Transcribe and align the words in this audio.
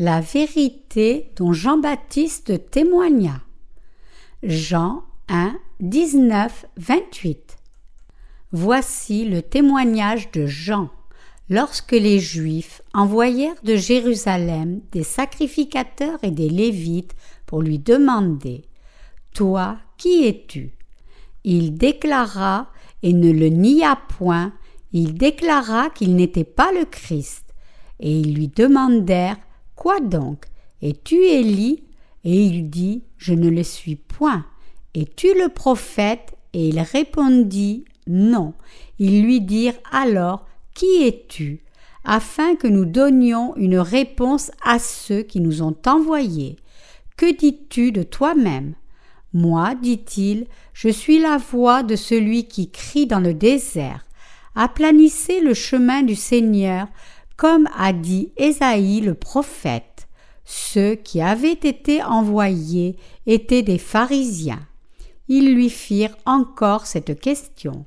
La 0.00 0.20
vérité 0.20 1.32
dont 1.34 1.52
Jean-Baptiste 1.52 2.70
témoigna. 2.70 3.40
Jean 4.44 5.02
1, 5.26 5.58
19, 5.80 6.66
28. 6.76 7.56
Voici 8.52 9.24
le 9.24 9.42
témoignage 9.42 10.30
de 10.30 10.46
Jean 10.46 10.88
lorsque 11.50 11.90
les 11.90 12.20
Juifs 12.20 12.80
envoyèrent 12.94 13.60
de 13.64 13.74
Jérusalem 13.74 14.82
des 14.92 15.02
sacrificateurs 15.02 16.20
et 16.22 16.30
des 16.30 16.48
Lévites 16.48 17.16
pour 17.44 17.60
lui 17.60 17.80
demander 17.80 18.66
Toi, 19.34 19.78
qui 19.96 20.28
es-tu? 20.28 20.76
Il 21.42 21.74
déclara 21.74 22.70
et 23.02 23.12
ne 23.12 23.32
le 23.32 23.48
nia 23.48 23.98
point, 24.16 24.52
il 24.92 25.14
déclara 25.14 25.90
qu'il 25.90 26.14
n'était 26.14 26.44
pas 26.44 26.70
le 26.70 26.84
Christ. 26.84 27.52
Et 27.98 28.12
ils 28.12 28.32
lui 28.36 28.46
demandèrent 28.46 29.38
Quoi 29.78 30.00
donc? 30.00 30.46
Es-tu 30.82 31.14
Élie? 31.14 31.84
Et 32.24 32.42
il 32.42 32.68
dit 32.68 33.04
Je 33.16 33.32
ne 33.32 33.48
le 33.48 33.62
suis 33.62 33.94
point. 33.94 34.44
Es-tu 34.92 35.28
le 35.34 35.48
prophète 35.50 36.34
Et 36.52 36.70
il 36.70 36.80
répondit 36.80 37.84
Non. 38.08 38.54
Ils 38.98 39.22
lui 39.22 39.40
dirent 39.40 39.78
alors 39.92 40.46
Qui 40.74 41.06
es-tu? 41.06 41.62
Afin 42.04 42.56
que 42.56 42.66
nous 42.66 42.86
donnions 42.86 43.54
une 43.54 43.78
réponse 43.78 44.50
à 44.64 44.80
ceux 44.80 45.22
qui 45.22 45.40
nous 45.40 45.62
ont 45.62 45.76
envoyés. 45.86 46.56
Que 47.16 47.32
dis-tu 47.32 47.92
de 47.92 48.02
toi-même? 48.02 48.74
Moi, 49.32 49.76
dit-il, 49.80 50.48
je 50.72 50.88
suis 50.88 51.20
la 51.20 51.36
voix 51.36 51.84
de 51.84 51.94
celui 51.94 52.48
qui 52.48 52.72
crie 52.72 53.06
dans 53.06 53.20
le 53.20 53.32
désert. 53.32 54.04
Aplanissez 54.56 55.40
le 55.40 55.54
chemin 55.54 56.02
du 56.02 56.16
Seigneur, 56.16 56.88
comme 57.38 57.68
a 57.78 57.94
dit 57.94 58.32
Ésaïe 58.36 59.00
le 59.00 59.14
prophète. 59.14 60.08
Ceux 60.44 60.96
qui 60.96 61.22
avaient 61.22 61.52
été 61.52 62.02
envoyés 62.02 62.96
étaient 63.26 63.62
des 63.62 63.78
pharisiens. 63.78 64.66
Ils 65.28 65.54
lui 65.54 65.70
firent 65.70 66.16
encore 66.26 66.86
cette 66.86 67.18
question. 67.20 67.86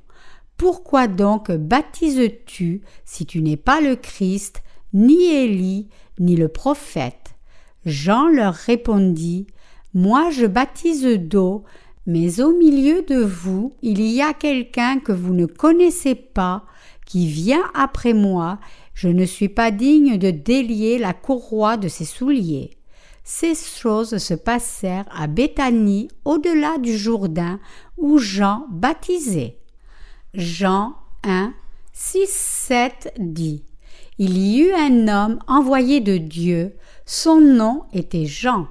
Pourquoi 0.55 1.07
donc 1.07 1.51
baptises-tu 1.51 2.81
si 3.03 3.25
tu 3.25 3.41
n'es 3.41 3.57
pas 3.57 3.81
le 3.81 3.95
Christ, 3.95 4.61
ni 4.93 5.25
Élie, 5.25 5.89
ni 6.19 6.35
le 6.35 6.47
prophète? 6.47 7.35
Jean 7.85 8.27
leur 8.27 8.53
répondit 8.53 9.47
Moi 9.93 10.29
je 10.29 10.45
baptise 10.45 11.03
d'eau, 11.03 11.63
mais 12.05 12.39
au 12.39 12.55
milieu 12.55 13.01
de 13.01 13.21
vous 13.21 13.73
il 13.81 14.01
y 14.01 14.21
a 14.21 14.33
quelqu'un 14.33 14.99
que 14.99 15.11
vous 15.11 15.33
ne 15.33 15.45
connaissez 15.45 16.15
pas, 16.15 16.63
qui 17.05 17.27
vient 17.27 17.63
après 17.73 18.13
moi, 18.13 18.59
je 18.93 19.07
ne 19.07 19.25
suis 19.25 19.49
pas 19.49 19.71
digne 19.71 20.17
de 20.17 20.31
délier 20.31 20.97
la 20.97 21.13
courroie 21.13 21.77
de 21.77 21.87
ses 21.87 22.05
souliers. 22.05 22.71
Ces 23.23 23.55
choses 23.55 24.17
se 24.17 24.33
passèrent 24.33 25.05
à 25.11 25.27
Béthanie, 25.27 26.09
au-delà 26.25 26.77
du 26.77 26.97
Jourdain, 26.97 27.59
où 27.97 28.17
Jean 28.17 28.65
baptisait. 28.69 29.57
Jean 30.33 30.95
1, 31.23 31.53
6, 31.93 32.27
7 32.27 33.13
dit 33.19 33.63
Il 34.17 34.37
y 34.37 34.61
eut 34.61 34.73
un 34.73 35.07
homme 35.07 35.39
envoyé 35.47 35.99
de 35.99 36.17
Dieu, 36.17 36.75
son 37.05 37.39
nom 37.39 37.83
était 37.93 38.25
Jean. 38.25 38.67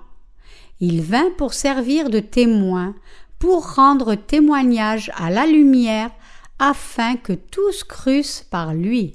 Il 0.80 1.02
vint 1.02 1.30
pour 1.36 1.54
servir 1.54 2.10
de 2.10 2.20
témoin, 2.20 2.94
pour 3.38 3.74
rendre 3.74 4.14
témoignage 4.14 5.10
à 5.16 5.30
la 5.30 5.46
lumière, 5.46 6.10
afin 6.58 7.16
que 7.16 7.32
tous 7.32 7.84
crussent 7.84 8.46
par 8.50 8.74
lui. 8.74 9.12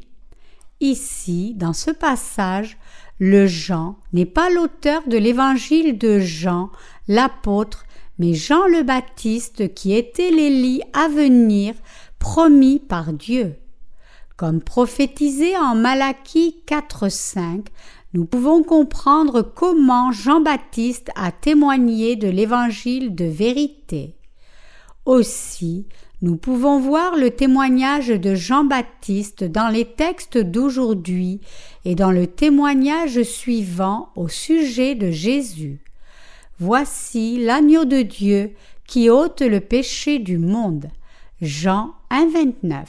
Ici, 0.81 1.53
dans 1.56 1.74
ce 1.74 1.91
passage, 1.91 2.78
le 3.19 3.47
Jean 3.47 3.97
n'est 4.13 4.25
pas 4.25 4.50
l'auteur 4.50 5.02
de 5.08 5.18
l'évangile 5.18 5.97
de 5.97 6.19
Jean, 6.19 6.69
l'apôtre, 7.08 7.86
mais 8.19 8.34
Jean 8.34 8.68
le 8.68 8.84
Baptiste 8.84 9.74
qui 9.74 9.94
était 9.94 10.31
l'Élie 10.31 10.81
à 10.94 11.08
venir 11.08 11.75
promis 12.19 12.80
par 12.80 13.13
Dieu. 13.13 13.56
Comme 14.38 14.62
prophétisé 14.62 15.58
en 15.58 15.75
Malachie 15.75 16.62
4.5, 16.68 17.68
nous 18.13 18.25
pouvons 18.25 18.63
comprendre 18.63 19.42
comment 19.42 20.12
Jean-Baptiste 20.12 21.09
a 21.16 21.31
témoigné 21.31 22.16
de 22.16 22.28
l'évangile 22.28 23.16
de 23.16 23.25
vérité. 23.25 24.16
Aussi, 25.06 25.86
nous 26.22 26.38
pouvons 26.38 26.80
voir 26.80 27.16
le 27.16 27.30
témoignage 27.30 28.08
de 28.08 28.36
Jean-Baptiste 28.36 29.44
dans 29.44 29.68
les 29.68 29.86
textes 29.86 30.38
d'aujourd'hui 30.38 31.42
et 31.84 31.94
dans 31.94 32.12
le 32.12 32.26
témoignage 32.26 33.22
suivant 33.24 34.09
au 34.16 34.30
sujet 34.30 34.96
de 34.96 35.12
Jésus. 35.12 35.80
Voici 36.58 37.38
l'agneau 37.38 37.84
de 37.84 38.02
Dieu 38.02 38.52
qui 38.88 39.09
ôte 39.09 39.42
le 39.42 39.59
péché 39.59 40.20
du 40.20 40.38
monde. 40.38 40.88
Jean 41.42 41.94
1,29. 42.12 42.86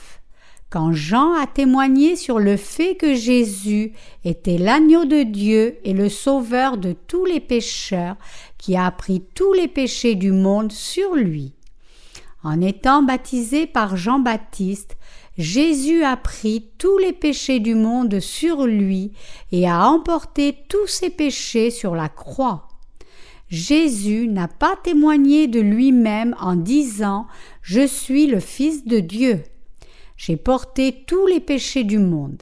Quand 0.70 0.92
Jean 0.92 1.32
a 1.34 1.46
témoigné 1.46 2.14
sur 2.14 2.38
le 2.38 2.56
fait 2.56 2.94
que 2.94 3.14
Jésus 3.14 3.92
était 4.24 4.58
l'agneau 4.58 5.04
de 5.04 5.24
Dieu 5.24 5.78
et 5.84 5.92
le 5.92 6.08
sauveur 6.08 6.76
de 6.76 6.92
tous 6.92 7.24
les 7.24 7.40
pécheurs, 7.40 8.16
qui 8.56 8.76
a 8.76 8.90
pris 8.92 9.22
tous 9.34 9.52
les 9.52 9.68
péchés 9.68 10.14
du 10.14 10.30
monde 10.30 10.70
sur 10.70 11.14
lui. 11.14 11.55
En 12.46 12.60
étant 12.60 13.02
baptisé 13.02 13.66
par 13.66 13.96
Jean-Baptiste, 13.96 14.96
Jésus 15.36 16.04
a 16.04 16.16
pris 16.16 16.70
tous 16.78 16.96
les 16.96 17.12
péchés 17.12 17.58
du 17.58 17.74
monde 17.74 18.20
sur 18.20 18.66
lui 18.66 19.10
et 19.50 19.68
a 19.68 19.88
emporté 19.88 20.56
tous 20.68 20.86
ses 20.86 21.10
péchés 21.10 21.72
sur 21.72 21.96
la 21.96 22.08
croix. 22.08 22.68
Jésus 23.48 24.28
n'a 24.28 24.46
pas 24.46 24.76
témoigné 24.84 25.48
de 25.48 25.58
lui-même 25.58 26.36
en 26.38 26.54
disant 26.54 27.26
Je 27.62 27.84
suis 27.84 28.28
le 28.28 28.38
Fils 28.38 28.84
de 28.84 29.00
Dieu. 29.00 29.42
J'ai 30.16 30.36
porté 30.36 31.02
tous 31.04 31.26
les 31.26 31.40
péchés 31.40 31.82
du 31.82 31.98
monde. 31.98 32.40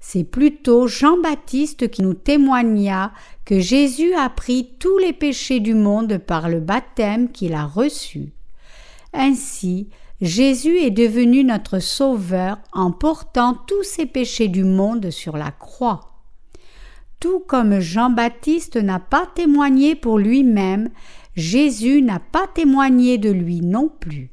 C'est 0.00 0.24
plutôt 0.24 0.88
Jean-Baptiste 0.88 1.88
qui 1.92 2.02
nous 2.02 2.14
témoigna 2.14 3.12
que 3.44 3.60
Jésus 3.60 4.12
a 4.14 4.28
pris 4.28 4.70
tous 4.80 4.98
les 4.98 5.12
péchés 5.12 5.60
du 5.60 5.74
monde 5.74 6.18
par 6.18 6.48
le 6.48 6.58
baptême 6.58 7.30
qu'il 7.30 7.54
a 7.54 7.64
reçu. 7.64 8.32
Ainsi, 9.18 9.88
Jésus 10.20 10.76
est 10.76 10.90
devenu 10.90 11.42
notre 11.42 11.78
Sauveur 11.78 12.58
en 12.72 12.92
portant 12.92 13.54
tous 13.66 13.82
ses 13.82 14.04
péchés 14.04 14.48
du 14.48 14.62
monde 14.62 15.10
sur 15.10 15.38
la 15.38 15.50
croix. 15.50 16.12
Tout 17.18 17.40
comme 17.40 17.80
Jean-Baptiste 17.80 18.76
n'a 18.76 19.00
pas 19.00 19.26
témoigné 19.34 19.94
pour 19.94 20.18
lui-même, 20.18 20.90
Jésus 21.34 22.02
n'a 22.02 22.20
pas 22.20 22.46
témoigné 22.46 23.16
de 23.16 23.30
lui 23.30 23.62
non 23.62 23.88
plus. 23.88 24.30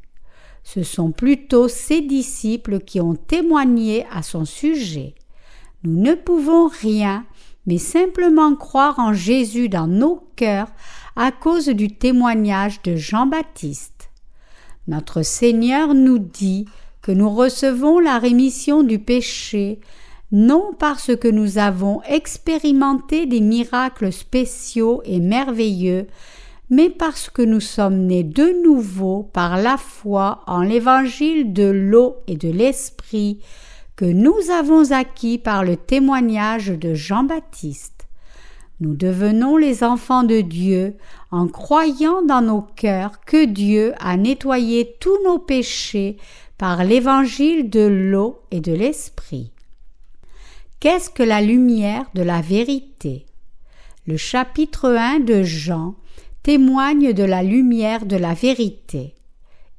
Ce 0.63 0.83
sont 0.83 1.11
plutôt 1.11 1.69
ses 1.69 2.01
disciples 2.01 2.79
qui 2.79 2.99
ont 2.99 3.15
témoigné 3.15 4.05
à 4.11 4.21
son 4.21 4.43
sujet. 4.43 5.15
Nous 5.83 6.01
ne 6.01 6.13
pouvons 6.13 6.67
rien, 6.67 7.25
mais 7.65 7.77
simplement 7.77 8.55
croire 8.55 8.99
en 8.99 9.13
Jésus 9.13 9.69
dans 9.69 9.87
nos 9.87 10.27
cœurs 10.35 10.71
à 11.15 11.31
cause 11.31 11.67
du 11.67 11.89
témoignage 11.95 12.81
de 12.81 12.95
Jean-Baptiste. 12.95 13.92
Notre 14.87 15.21
Seigneur 15.21 15.93
nous 15.93 16.19
dit 16.19 16.65
que 17.01 17.11
nous 17.11 17.29
recevons 17.29 17.99
la 17.99 18.17
rémission 18.17 18.83
du 18.83 18.99
péché 18.99 19.79
non 20.33 20.71
parce 20.77 21.15
que 21.15 21.27
nous 21.27 21.59
avons 21.59 22.01
expérimenté 22.03 23.27
des 23.27 23.39
miracles 23.39 24.11
spéciaux 24.11 25.03
et 25.05 25.19
merveilleux, 25.19 26.07
mais 26.71 26.89
parce 26.89 27.29
que 27.29 27.43
nous 27.43 27.59
sommes 27.59 28.07
nés 28.07 28.23
de 28.23 28.63
nouveau 28.63 29.29
par 29.31 29.57
la 29.57 29.77
foi 29.77 30.41
en 30.47 30.61
l'évangile 30.61 31.53
de 31.53 31.69
l'eau 31.69 32.15
et 32.25 32.35
de 32.35 32.49
l'esprit 32.49 33.39
que 33.95 34.05
nous 34.05 34.49
avons 34.51 34.91
acquis 34.91 35.37
par 35.37 35.63
le 35.63 35.77
témoignage 35.77 36.69
de 36.69 36.95
Jean-Baptiste. 36.95 37.92
Nous 38.79 38.95
devenons 38.95 39.57
les 39.57 39.83
enfants 39.83 40.23
de 40.23 40.41
Dieu 40.41 40.95
en 41.31 41.47
croyant 41.47 42.21
dans 42.23 42.41
nos 42.41 42.61
cœurs 42.61 43.21
que 43.21 43.45
Dieu 43.45 43.93
a 43.99 44.17
nettoyé 44.17 44.95
tous 44.99 45.17
nos 45.23 45.39
péchés 45.39 46.17
par 46.57 46.83
l'évangile 46.83 47.69
de 47.69 47.81
l'eau 47.81 48.41
et 48.51 48.59
de 48.59 48.73
l'esprit. 48.73 49.51
Qu'est-ce 50.79 51.09
que 51.09 51.23
la 51.23 51.41
lumière 51.41 52.05
de 52.13 52.23
la 52.23 52.41
vérité? 52.41 53.25
Le 54.05 54.17
chapitre 54.17 54.89
1 54.89 55.19
de 55.21 55.43
Jean 55.43 55.95
témoigne 56.41 57.13
de 57.13 57.23
la 57.23 57.41
lumière 57.41 58.05
de 58.05 58.17
la 58.17 58.33
vérité. 58.33 59.13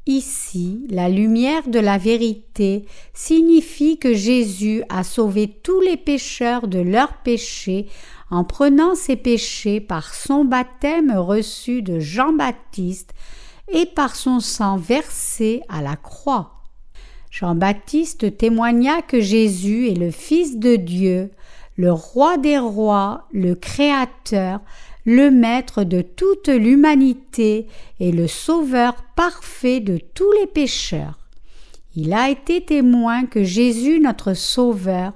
Ici, 0.06 0.86
la 0.90 1.08
lumière 1.08 1.66
de 1.68 1.78
la 1.78 1.98
vérité 1.98 2.84
signifie 3.14 3.98
que 3.98 4.14
Jésus 4.14 4.82
a 4.90 5.02
sauvé 5.02 5.48
tous 5.48 5.80
les 5.80 5.96
pécheurs 5.96 6.68
de 6.68 6.78
leurs 6.78 7.18
péchés 7.22 7.86
en 8.34 8.42
prenant 8.42 8.96
ses 8.96 9.14
péchés 9.14 9.80
par 9.80 10.12
son 10.12 10.44
baptême 10.44 11.12
reçu 11.16 11.82
de 11.82 12.00
Jean-Baptiste 12.00 13.14
et 13.72 13.86
par 13.86 14.16
son 14.16 14.40
sang 14.40 14.76
versé 14.76 15.62
à 15.68 15.82
la 15.82 15.94
croix. 15.94 16.62
Jean-Baptiste 17.30 18.36
témoigna 18.36 19.02
que 19.02 19.20
Jésus 19.20 19.88
est 19.88 19.98
le 19.98 20.10
Fils 20.10 20.58
de 20.58 20.74
Dieu, 20.74 21.30
le 21.76 21.92
roi 21.92 22.36
des 22.36 22.58
rois, 22.58 23.28
le 23.32 23.54
créateur, 23.54 24.60
le 25.04 25.30
maître 25.30 25.84
de 25.84 26.00
toute 26.00 26.48
l'humanité 26.48 27.68
et 28.00 28.10
le 28.10 28.26
sauveur 28.26 28.96
parfait 29.14 29.78
de 29.78 29.98
tous 29.98 30.32
les 30.40 30.48
pécheurs. 30.48 31.18
Il 31.96 32.12
a 32.12 32.30
été 32.30 32.64
témoin 32.64 33.26
que 33.26 33.44
Jésus, 33.44 34.00
notre 34.00 34.34
Sauveur, 34.34 35.12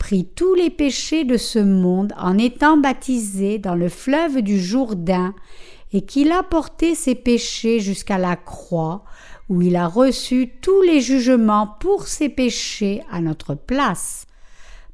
prit 0.00 0.24
tous 0.24 0.54
les 0.54 0.70
péchés 0.70 1.24
de 1.24 1.36
ce 1.36 1.58
monde 1.58 2.14
en 2.16 2.38
étant 2.38 2.78
baptisé 2.78 3.58
dans 3.58 3.74
le 3.74 3.90
fleuve 3.90 4.40
du 4.40 4.58
Jourdain, 4.58 5.34
et 5.92 6.00
qu'il 6.00 6.32
a 6.32 6.42
porté 6.42 6.94
ses 6.94 7.14
péchés 7.14 7.80
jusqu'à 7.80 8.16
la 8.16 8.34
croix, 8.34 9.04
où 9.50 9.60
il 9.60 9.76
a 9.76 9.86
reçu 9.86 10.52
tous 10.62 10.80
les 10.82 11.02
jugements 11.02 11.68
pour 11.80 12.08
ses 12.08 12.30
péchés 12.30 13.02
à 13.12 13.20
notre 13.20 13.54
place. 13.54 14.26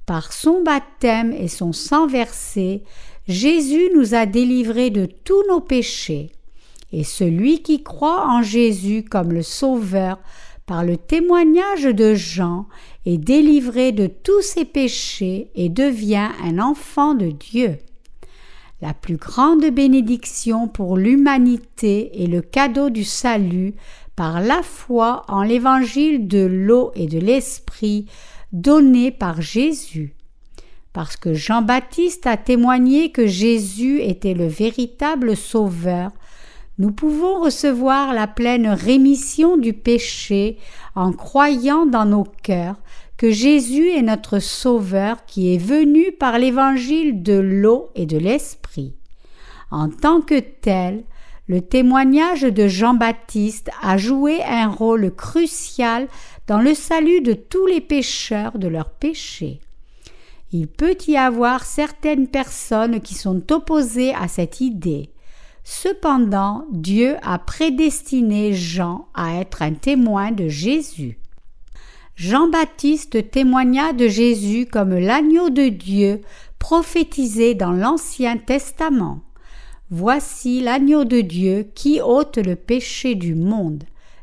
Par 0.07 0.33
son 0.33 0.63
baptême 0.65 1.33
et 1.33 1.49
son 1.49 1.73
sang 1.73 2.09
versé, 2.09 2.83
Jésus 3.29 3.91
nous 3.95 4.15
a 4.15 4.27
délivrés 4.27 4.91
de 4.91 5.07
tous 5.07 5.43
nos 5.49 5.61
péchés. 5.61 6.33
Et 6.93 7.05
celui 7.05 7.63
qui 7.63 7.83
croit 7.85 8.27
en 8.27 8.43
Jésus 8.43 9.05
comme 9.05 9.33
le 9.33 9.43
Sauveur 9.43 10.19
par 10.67 10.83
le 10.83 10.97
témoignage 10.97 11.85
de 11.85 12.15
Jean 12.15 12.67
est 13.07 13.19
délivré 13.19 13.93
de 13.93 14.09
tous 14.09 14.43
ses 14.43 14.65
péchés 14.65 15.51
et 15.55 15.69
devient 15.69 16.29
un 16.43 16.59
enfant 16.59 17.15
de 17.15 17.31
Dieu. 17.31 17.79
La 18.83 18.93
plus 18.93 19.17
grande 19.17 19.65
bénédiction 19.71 20.69
pour 20.69 20.99
l'humanité 20.99 22.23
est 22.23 22.27
le 22.27 22.43
cadeau 22.43 22.91
du 22.91 23.05
salut 23.05 23.75
par 24.17 24.41
la 24.41 24.63
foi 24.63 25.25
en 25.29 25.43
l'évangile 25.43 26.29
de 26.29 26.45
l'eau 26.45 26.91
et 26.95 27.07
de 27.07 27.19
l'esprit 27.19 28.07
donné 28.53 29.11
par 29.11 29.41
Jésus. 29.41 30.15
Parce 30.93 31.17
que 31.17 31.35
Jean-Baptiste 31.35 32.27
a 32.27 32.37
témoigné 32.37 33.13
que 33.13 33.27
Jésus 33.27 34.01
était 34.01 34.35
le 34.35 34.47
véritable 34.47 35.37
Sauveur, 35.37 36.11
nous 36.79 36.93
pouvons 36.93 37.41
recevoir 37.41 38.13
la 38.13 38.27
pleine 38.27 38.69
rémission 38.69 39.57
du 39.57 39.73
péché 39.73 40.59
en 40.95 41.13
croyant 41.13 41.87
dans 41.87 42.05
nos 42.05 42.25
cœurs 42.43 42.77
que 43.17 43.31
Jésus 43.31 43.89
est 43.89 44.03
notre 44.03 44.41
Sauveur 44.41 45.25
qui 45.25 45.55
est 45.55 45.59
venu 45.59 46.13
par 46.13 46.39
l'évangile 46.39 47.23
de 47.23 47.39
l'eau 47.39 47.89
et 47.95 48.05
de 48.05 48.19
l'Esprit. 48.19 48.93
En 49.71 49.89
tant 49.89 50.21
que 50.21 50.39
tel, 50.39 51.05
le 51.49 51.63
témoignage 51.63 52.43
de 52.43 52.69
Jean-Baptiste 52.69 53.71
a 53.83 53.97
joué 53.97 54.43
un 54.43 54.69
rôle 54.69 55.15
crucial 55.15 56.09
dans 56.47 56.61
le 56.61 56.75
salut 56.75 57.23
de 57.23 57.33
tous 57.33 57.67
les 57.67 57.81
pécheurs 57.81 58.59
de 58.59 58.69
leurs 58.69 58.91
péchés. 58.91 59.61
Il 60.53 60.69
peut 60.69 60.97
y 61.09 61.17
avoir 61.17 61.65
certaines 61.65 62.29
personnes 62.29 63.01
qui 63.01 63.15
sont 63.15 63.53
opposées 63.53 64.15
à 64.15 64.29
cette 64.29 64.61
idée. 64.61 65.11
Cependant, 65.69 66.65
Dieu 66.71 67.17
a 67.23 67.41
prédestiné 67.41 68.53
Jean 68.53 69.09
à 69.15 69.35
être 69.41 69.63
un 69.63 69.73
témoin 69.73 70.31
de 70.31 70.47
Jésus. 70.47 71.19
Jean-Baptiste 72.15 73.33
témoigna 73.33 73.93
de 73.93 74.07
Jésus 74.07 74.67
comme 74.67 74.97
l'agneau 74.97 75.51
de 75.51 75.67
Dieu 75.67 76.21
prophétisé 76.61 77.55
dans 77.55 77.73
l'Ancien 77.73 78.37
Testament. 78.37 79.23
Voici 79.91 80.61
l'agneau 80.61 81.05
de 81.05 81.21
Dieu 81.21 81.67
qui 81.75 82.01
ôte 82.01 82.39
le 82.39 82.55
péché 82.55 83.17
du 83.17 83.35
monde. 83.35 83.83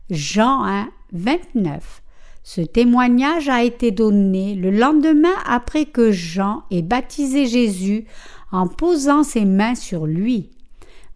Jean 0.10 0.63
1, 0.63 0.88
29. 1.12 2.04
Ce 2.44 2.62
témoignage 2.62 3.50
a 3.50 3.66
été 3.66 3.92
donné 3.92 4.56
le 4.56 4.72
lendemain 4.72 5.36
après 5.45 5.84
que 5.84 6.10
Jean 6.13 6.63
ait 6.72 6.81
baptisé 6.81 7.48
Jésus 7.48 8.06
en 8.54 8.66
posant 8.69 9.24
ses 9.24 9.44
mains 9.44 9.75
sur 9.75 10.06
lui. 10.06 10.53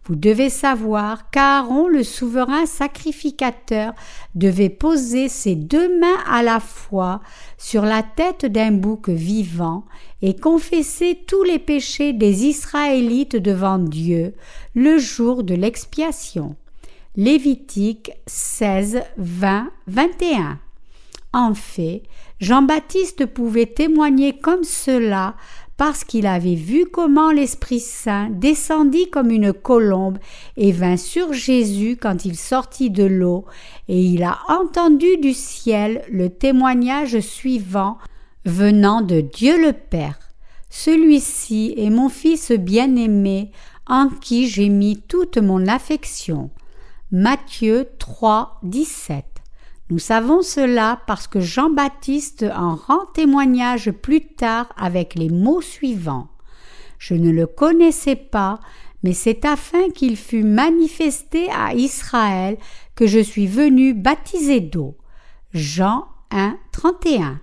Vous 0.08 0.16
devez 0.16 0.48
savoir 0.48 1.30
qu'Aaron, 1.30 1.86
le 1.86 2.02
souverain 2.02 2.64
sacrificateur, 2.64 3.92
devait 4.34 4.70
poser 4.70 5.28
ses 5.28 5.54
deux 5.54 6.00
mains 6.00 6.18
à 6.26 6.42
la 6.42 6.60
fois 6.60 7.20
sur 7.58 7.82
la 7.82 8.02
tête 8.02 8.46
d'un 8.46 8.72
bouc 8.72 9.10
vivant 9.10 9.84
et 10.22 10.34
confesser 10.34 11.20
tous 11.26 11.42
les 11.42 11.58
péchés 11.58 12.14
des 12.14 12.46
Israélites 12.46 13.36
devant 13.36 13.78
Dieu 13.78 14.34
le 14.74 14.98
jour 14.98 15.44
de 15.44 15.54
l'expiation. 15.54 16.56
Lévitique 17.14 18.12
16, 18.26 19.02
20, 19.18 19.70
21. 19.88 20.58
En 21.34 21.52
fait, 21.52 22.02
Jean-Baptiste 22.40 23.26
pouvait 23.26 23.66
témoigner 23.66 24.38
comme 24.38 24.64
cela 24.64 25.34
parce 25.78 26.02
qu'il 26.02 26.26
avait 26.26 26.56
vu 26.56 26.86
comment 26.86 27.30
l'Esprit 27.30 27.78
Saint 27.78 28.28
descendit 28.30 29.08
comme 29.08 29.30
une 29.30 29.52
colombe 29.52 30.18
et 30.56 30.72
vint 30.72 30.96
sur 30.96 31.32
Jésus 31.32 31.96
quand 31.98 32.24
il 32.24 32.36
sortit 32.36 32.90
de 32.90 33.04
l'eau, 33.04 33.46
et 33.86 34.02
il 34.02 34.24
a 34.24 34.40
entendu 34.48 35.16
du 35.18 35.32
ciel 35.32 36.02
le 36.10 36.30
témoignage 36.30 37.20
suivant 37.20 37.96
venant 38.44 39.02
de 39.02 39.20
Dieu 39.20 39.56
le 39.64 39.72
Père. 39.72 40.18
Celui-ci 40.68 41.74
est 41.76 41.90
mon 41.90 42.08
Fils 42.08 42.50
bien-aimé, 42.50 43.52
en 43.86 44.08
qui 44.08 44.48
j'ai 44.48 44.68
mis 44.68 45.00
toute 45.00 45.38
mon 45.38 45.68
affection. 45.68 46.50
Matthieu 47.12 47.88
3, 47.98 48.58
17. 48.64 49.37
Nous 49.90 49.98
savons 49.98 50.42
cela 50.42 51.00
parce 51.06 51.26
que 51.26 51.40
Jean-Baptiste 51.40 52.44
en 52.54 52.74
rend 52.74 53.06
témoignage 53.14 53.90
plus 53.90 54.20
tard 54.20 54.68
avec 54.76 55.14
les 55.14 55.30
mots 55.30 55.62
suivants. 55.62 56.28
Je 56.98 57.14
ne 57.14 57.30
le 57.30 57.46
connaissais 57.46 58.16
pas, 58.16 58.60
mais 59.02 59.14
c'est 59.14 59.46
afin 59.46 59.88
qu'il 59.94 60.16
fût 60.16 60.42
manifesté 60.42 61.48
à 61.50 61.72
Israël 61.72 62.58
que 62.94 63.06
je 63.06 63.20
suis 63.20 63.46
venu 63.46 63.94
baptiser 63.94 64.60
d'eau. 64.60 64.96
Jean 65.54 66.04
1, 66.32 66.58
31. 66.72 67.40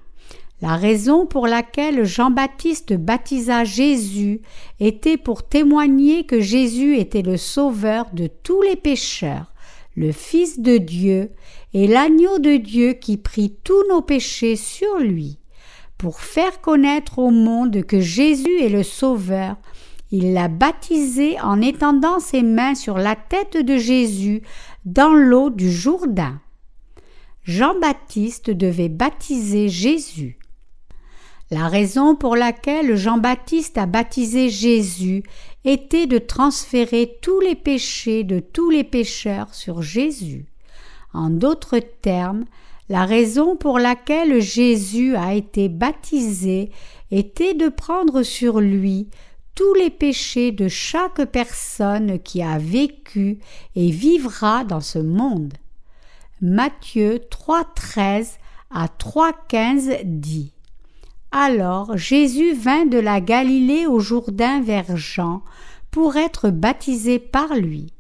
La 0.62 0.76
raison 0.76 1.26
pour 1.26 1.48
laquelle 1.48 2.06
Jean-Baptiste 2.06 2.94
baptisa 2.94 3.64
Jésus 3.64 4.42
était 4.80 5.18
pour 5.18 5.48
témoigner 5.48 6.26
que 6.26 6.42
Jésus 6.42 6.98
était 6.98 7.24
le 7.24 7.38
Sauveur 7.38 8.06
de 8.14 8.28
tous 8.28 8.62
les 8.62 8.76
pécheurs, 8.76 9.52
le 9.96 10.12
Fils 10.12 10.60
de 10.60 10.78
Dieu, 10.78 11.32
et 11.76 11.88
l'agneau 11.88 12.40
de 12.40 12.56
Dieu 12.56 12.94
qui 12.94 13.18
prit 13.18 13.54
tous 13.66 13.84
nos 13.90 14.02
péchés 14.02 14.56
sur 14.56 14.98
lui. 14.98 15.40
Pour 15.98 16.22
faire 16.22 16.62
connaître 16.62 17.20
au 17.20 17.32
monde 17.32 17.84
que 17.84 18.00
Jésus 18.00 18.62
est 18.62 18.70
le 18.70 18.82
Sauveur, 18.82 19.58
il 20.10 20.32
l'a 20.32 20.48
baptisé 20.48 21.38
en 21.42 21.62
étendant 21.62 22.22
ses 22.22 22.44
mains 22.44 22.76
sur 22.76 22.98
la 22.98 23.18
tête 23.18 23.58
de 23.58 23.76
Jésus 23.76 24.42
dans 24.86 25.14
l'eau 25.14 25.50
du 25.50 25.70
Jourdain. 25.70 26.40
Jean-Baptiste 27.44 28.52
devait 28.52 28.88
baptiser 28.88 29.68
Jésus. 29.68 30.40
La 31.52 31.68
raison 31.68 32.16
pour 32.16 32.38
laquelle 32.38 32.96
Jean-Baptiste 32.96 33.78
a 33.78 33.86
baptisé 33.86 34.48
Jésus 34.48 35.24
était 35.66 36.08
de 36.08 36.20
transférer 36.20 37.18
tous 37.22 37.42
les 37.42 37.56
péchés 37.56 38.24
de 38.24 38.40
tous 38.40 38.70
les 38.70 38.86
pécheurs 38.86 39.54
sur 39.54 39.82
Jésus. 39.82 40.46
En 41.16 41.30
d'autres 41.30 41.80
termes, 41.80 42.44
la 42.90 43.06
raison 43.06 43.56
pour 43.56 43.80
laquelle 43.80 44.42
Jésus 44.42 45.16
a 45.16 45.34
été 45.34 45.70
baptisé 45.70 46.72
était 47.10 47.54
de 47.54 47.70
prendre 47.70 48.22
sur 48.22 48.60
lui 48.60 49.08
tous 49.56 49.74
les 49.76 49.90
péchés 49.90 50.52
de 50.52 50.68
chaque 50.68 51.24
personne 51.26 52.20
qui 52.20 52.44
a 52.44 52.58
vécu 52.58 53.40
et 53.76 53.90
vivra 53.90 54.66
dans 54.66 54.82
ce 54.82 55.00
monde. 55.00 55.54
Matthieu 56.42 57.22
3.13 57.32 58.34
à 58.70 58.88
3.15 58.88 60.02
dit 60.04 60.52
Alors 61.32 61.96
Jésus 61.96 62.54
vint 62.54 62.86
de 62.86 62.98
la 63.00 63.22
Galilée 63.22 63.88
au 63.88 64.02
Jourdain 64.02 64.62
vers 64.62 64.98
Jean 64.98 65.44
pour 65.92 66.18
être 66.18 66.50
baptisé 66.50 67.20
par 67.20 67.56
lui. 67.56 67.95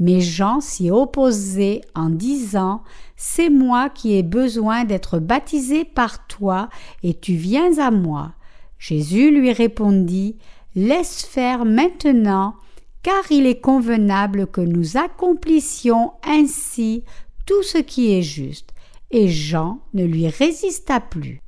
Mais 0.00 0.20
Jean 0.20 0.60
s'y 0.60 0.90
opposait 0.90 1.82
en 1.94 2.08
disant 2.08 2.82
C'est 3.16 3.50
moi 3.50 3.90
qui 3.90 4.14
ai 4.14 4.22
besoin 4.22 4.84
d'être 4.84 5.18
baptisé 5.18 5.84
par 5.84 6.26
toi, 6.26 6.70
et 7.02 7.14
tu 7.14 7.34
viens 7.34 7.78
à 7.78 7.90
moi. 7.90 8.32
Jésus 8.78 9.30
lui 9.30 9.52
répondit 9.52 10.38
Laisse 10.74 11.22
faire 11.22 11.64
maintenant, 11.64 12.54
car 13.02 13.30
il 13.30 13.46
est 13.46 13.60
convenable 13.60 14.46
que 14.46 14.60
nous 14.60 14.96
accomplissions 14.96 16.12
ainsi 16.24 17.04
tout 17.44 17.62
ce 17.62 17.78
qui 17.78 18.12
est 18.12 18.22
juste. 18.22 18.70
Et 19.10 19.28
Jean 19.28 19.80
ne 19.92 20.04
lui 20.04 20.28
résista 20.28 21.00
plus. 21.00 21.42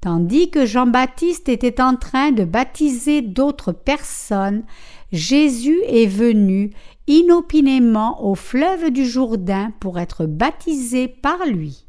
Tandis 0.00 0.50
que 0.50 0.66
Jean-Baptiste 0.66 1.48
était 1.48 1.80
en 1.80 1.96
train 1.96 2.30
de 2.30 2.44
baptiser 2.44 3.22
d'autres 3.22 3.72
personnes, 3.72 4.64
Jésus 5.14 5.78
est 5.86 6.08
venu 6.08 6.72
inopinément 7.06 8.28
au 8.28 8.34
fleuve 8.34 8.90
du 8.90 9.06
Jourdain 9.06 9.72
pour 9.78 10.00
être 10.00 10.26
baptisé 10.26 11.06
par 11.06 11.46
lui. 11.46 11.86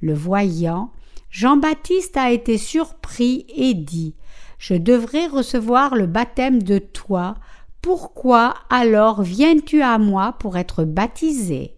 Le 0.00 0.14
voyant, 0.14 0.92
Jean-Baptiste 1.30 2.16
a 2.16 2.30
été 2.30 2.58
surpris 2.58 3.44
et 3.56 3.74
dit 3.74 4.14
je 4.58 4.74
devrais 4.74 5.26
recevoir 5.26 5.96
le 5.96 6.06
baptême 6.06 6.62
de 6.62 6.78
toi, 6.78 7.34
pourquoi 7.82 8.54
alors 8.68 9.22
viens-tu 9.22 9.82
à 9.82 9.98
moi 9.98 10.36
pour 10.38 10.56
être 10.56 10.84
baptisé? 10.84 11.74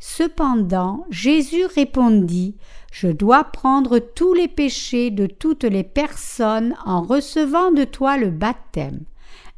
Cependant 0.00 1.06
Jésus 1.10 1.64
répondit 1.66 2.56
Je 2.90 3.06
dois 3.06 3.44
prendre 3.44 4.00
tous 4.00 4.34
les 4.34 4.48
péchés 4.48 5.12
de 5.12 5.26
toutes 5.26 5.62
les 5.62 5.84
personnes 5.84 6.74
en 6.84 7.02
recevant 7.02 7.70
de 7.70 7.84
toi 7.84 8.16
le 8.16 8.30
baptême. 8.30 9.04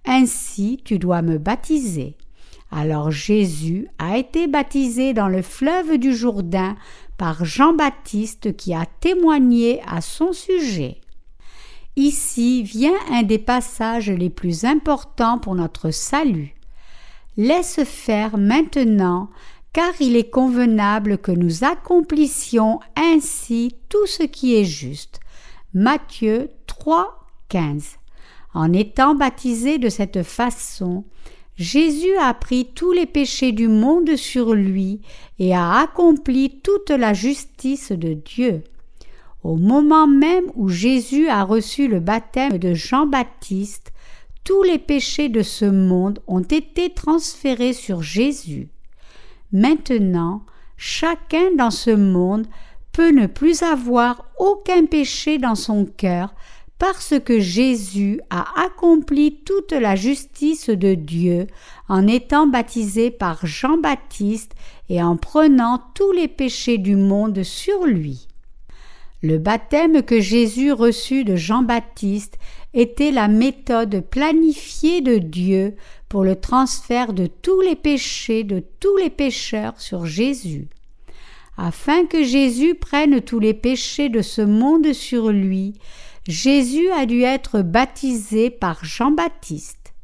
Ainsi 0.07 0.81
tu 0.85 0.99
dois 0.99 1.23
me 1.23 1.39
baptiser. 1.39 2.17
Alors 2.71 3.11
Jésus 3.11 3.89
a 3.99 4.19
été 4.19 4.47
baptisé 4.47 5.15
dans 5.15 5.29
le 5.29 5.43
fleuve 5.43 5.99
du 5.99 6.15
Jourdain 6.15 6.77
par 7.17 7.45
Jean-Baptiste 7.45 8.57
qui 8.57 8.75
a 8.75 8.87
témoigné 9.01 9.81
à 9.87 10.01
son 10.01 10.33
sujet. 10.33 11.01
Ici 11.97 12.63
vient 12.63 12.99
un 13.11 13.23
des 13.23 13.39
passages 13.39 14.11
les 14.11 14.31
plus 14.31 14.65
importants 14.65 15.39
pour 15.39 15.55
notre 15.55 15.91
salut. 15.91 16.55
Laisse 17.39 17.83
faire 17.85 18.37
maintenant, 18.37 19.31
car 19.73 19.93
il 20.01 20.17
est 20.17 20.31
convenable 20.31 21.19
que 21.19 21.33
nous 21.33 21.65
accomplissions 21.65 22.81
ainsi 22.97 23.77
tout 23.89 24.07
ce 24.07 24.23
qui 24.23 24.57
est 24.57 24.65
juste. 24.65 25.21
Matthieu 25.75 26.51
3, 26.67 27.27
15. 27.49 27.97
En 28.57 28.73
étant 28.73 29.15
baptisé 29.15 29.77
de 29.77 29.91
cette 29.91 30.23
façon, 30.23 31.05
Jésus 31.57 32.17
a 32.19 32.33
pris 32.33 32.71
tous 32.75 32.91
les 32.91 33.05
péchés 33.05 33.53
du 33.53 33.69
monde 33.69 34.17
sur 34.17 34.55
lui 34.55 35.03
et 35.39 35.55
a 35.55 35.81
accompli 35.81 36.63
toute 36.63 36.89
la 36.89 37.13
justice 37.13 37.93
de 37.93 38.15
Dieu. 38.15 38.65
Au 39.43 39.57
moment 39.57 40.07
même 40.07 40.47
où 40.55 40.71
Jésus 40.71 41.29
a 41.29 41.43
reçu 41.43 41.87
le 41.87 42.01
baptême 42.01 42.57
de 42.57 42.73
Jean-Baptiste, 42.73 43.93
tous 44.43 44.63
les 44.63 44.79
péchés 44.79 45.29
de 45.29 45.43
ce 45.43 45.67
monde 45.67 46.21
ont 46.27 46.41
été 46.41 46.95
transférés 46.95 47.75
sur 47.75 48.01
Jésus. 48.01 48.71
Maintenant, 49.53 50.47
chacun 50.79 51.55
dans 51.59 51.71
ce 51.71 51.91
monde 51.91 52.47
peut 52.93 53.11
ne 53.11 53.27
plus 53.27 53.63
avoir 53.63 54.25
aucun 54.39 54.87
péché 54.87 55.37
dans 55.37 55.57
son 55.57 55.85
cœur 55.85 56.35
parce 56.79 57.15
que 57.25 57.41
Jésus 57.41 58.21
a 58.29 58.63
accompli 58.65 59.41
toute 59.45 59.73
la 59.73 59.97
justice 59.97 60.69
de 60.69 60.95
Dieu 60.95 61.47
en 61.89 62.07
étant 62.07 62.47
baptisé 62.47 63.11
par 63.11 63.47
Jean-Baptiste 63.47 64.53
et 64.89 65.03
en 65.03 65.17
prenant 65.17 65.83
tous 65.95 66.13
les 66.13 66.29
péchés 66.29 66.79
du 66.79 66.97
monde 66.97 67.43
sur 67.43 67.85
lui. 67.85 68.29
Le 69.23 69.39
baptême 69.39 70.03
que 70.03 70.21
Jésus 70.21 70.73
reçut 70.73 71.25
de 71.25 71.37
Jean-Baptiste 71.37 72.39
était 72.75 73.11
la 73.11 73.29
méthode 73.29 74.03
planifiée 74.03 75.01
de 75.01 75.17
Dieu 75.17 75.75
pour 76.11 76.23
le 76.23 76.37
transfert 76.37 77.15
de 77.15 77.27
tous 77.27 77.63
les 77.63 77.77
péchés 77.77 78.45
de 78.45 78.63
tous 78.79 78.97
les 78.99 79.11
pécheurs 79.11 79.81
sur 79.81 80.05
Jésus. 80.05 80.69
Afin 81.57 82.05
que 82.05 82.23
Jésus 82.23 82.75
prenne 82.75 83.23
tous 83.23 83.39
les 83.39 83.55
péchés 83.55 84.11
de 84.11 84.21
ce 84.21 84.43
monde 84.43 84.93
sur 84.93 85.31
lui, 85.31 85.73
Jésus 86.27 86.91
a 86.91 87.07
dû 87.07 87.23
être 87.23 87.63
baptisé 87.63 88.51
par 88.51 88.85
Jean-Baptiste. 88.85 89.95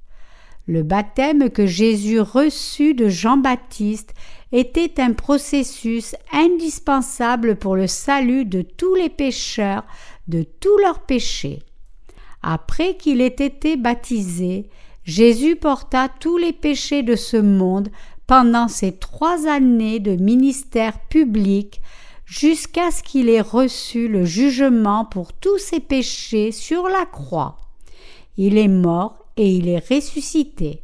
Le 0.68 0.84
baptême 0.84 1.50
que 1.50 1.66
Jésus 1.66 2.20
reçut 2.20 2.94
de 2.94 3.08
Jean-Baptiste 3.08 4.14
était 4.52 5.00
un 5.00 5.14
processus 5.14 6.14
indispensable 6.32 7.56
pour 7.56 7.74
le 7.74 7.88
salut 7.88 8.44
de 8.44 8.62
tous 8.62 8.94
les 8.94 9.08
pécheurs 9.08 9.84
de 10.28 10.44
tous 10.60 10.78
leurs 10.78 11.00
péchés. 11.00 11.60
Après 12.42 12.96
qu'il 12.96 13.20
ait 13.20 13.26
été 13.26 13.76
baptisé, 13.76 14.68
Jésus 15.04 15.56
porta 15.56 16.08
tous 16.08 16.38
les 16.38 16.52
péchés 16.52 17.02
de 17.02 17.16
ce 17.16 17.36
monde 17.36 17.88
pendant 18.28 18.68
ces 18.68 18.92
trois 18.92 19.48
années 19.48 19.98
de 19.98 20.14
ministère 20.14 21.00
public 21.08 21.80
jusqu'à 22.32 22.90
ce 22.90 23.02
qu'il 23.02 23.28
ait 23.28 23.42
reçu 23.42 24.08
le 24.08 24.24
jugement 24.24 25.04
pour 25.04 25.34
tous 25.34 25.58
ses 25.58 25.80
péchés 25.80 26.50
sur 26.50 26.88
la 26.88 27.04
croix. 27.04 27.58
Il 28.38 28.56
est 28.56 28.68
mort 28.68 29.26
et 29.36 29.50
il 29.50 29.68
est 29.68 29.86
ressuscité. 29.86 30.80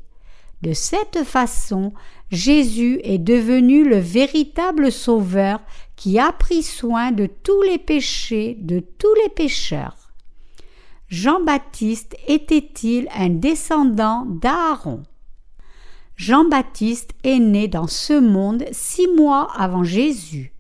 De 0.61 0.75
cette 0.75 1.25
façon, 1.25 1.95
Jésus 2.31 3.01
est 3.03 3.19
devenu 3.19 3.89
le 3.89 3.97
véritable 3.97 4.93
Sauveur 4.93 5.61
qui 5.97 6.19
a 6.19 6.33
pris 6.33 6.63
soin 6.63 7.13
de 7.13 7.25
tous 7.25 7.63
les 7.63 7.79
péchés 7.79 8.59
de 8.61 8.81
tous 8.81 9.15
les 9.25 9.31
pécheurs. 9.31 10.13
Jean-Baptiste 11.09 12.15
était-il 12.27 13.09
un 13.15 13.31
descendant 13.31 14.27
d'Aaron? 14.27 15.03
Jean-Baptiste 16.17 17.13
est 17.25 17.39
né 17.39 17.69
dans 17.69 17.87
ce 17.87 18.21
monde 18.21 18.67
six 18.71 19.09
mois 19.09 19.51
avant 19.57 19.83
Jésus 19.85 20.53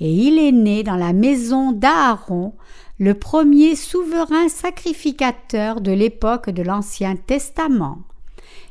et 0.00 0.12
il 0.12 0.38
est 0.38 0.52
né 0.52 0.82
dans 0.82 0.96
la 0.96 1.12
maison 1.12 1.72
d'Aaron, 1.72 2.54
le 2.98 3.14
premier 3.14 3.76
souverain 3.76 4.48
sacrificateur 4.48 5.80
de 5.80 5.92
l'époque 5.92 6.50
de 6.50 6.62
l'Ancien 6.62 7.16
Testament. 7.16 7.98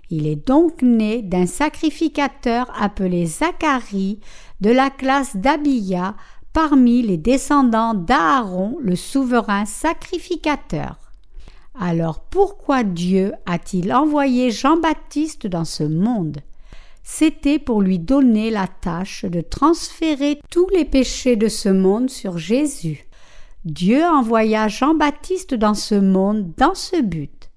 Il 0.09 0.27
est 0.27 0.47
donc 0.47 0.81
né 0.81 1.21
d'un 1.21 1.45
sacrificateur 1.45 2.71
appelé 2.79 3.25
Zacharie 3.25 4.19
de 4.61 4.69
la 4.69 4.89
classe 4.89 5.35
d'Abia 5.35 6.15
parmi 6.53 7.01
les 7.01 7.17
descendants 7.17 7.95
d'Aaron, 7.95 8.77
le 8.79 8.95
souverain 8.95 9.65
sacrificateur. 9.65 10.99
Alors 11.79 12.19
pourquoi 12.19 12.83
Dieu 12.83 13.33
a-t-il 13.47 13.91
envoyé 13.91 14.51
Jean-Baptiste 14.51 15.47
dans 15.47 15.65
ce 15.65 15.83
monde? 15.83 16.37
C'était 17.03 17.59
pour 17.59 17.81
lui 17.81 17.99
donner 17.99 18.49
la 18.49 18.67
tâche 18.67 19.25
de 19.25 19.41
transférer 19.41 20.39
tous 20.49 20.67
les 20.69 20.85
péchés 20.85 21.35
de 21.35 21.49
ce 21.49 21.69
monde 21.69 22.09
sur 22.09 22.37
Jésus. 22.37 23.05
Dieu 23.65 24.03
envoya 24.03 24.67
Jean-Baptiste 24.67 25.53
dans 25.53 25.73
ce 25.73 25.95
monde 25.95 26.53
dans 26.57 26.75
ce 26.75 27.01
but. 27.01 27.49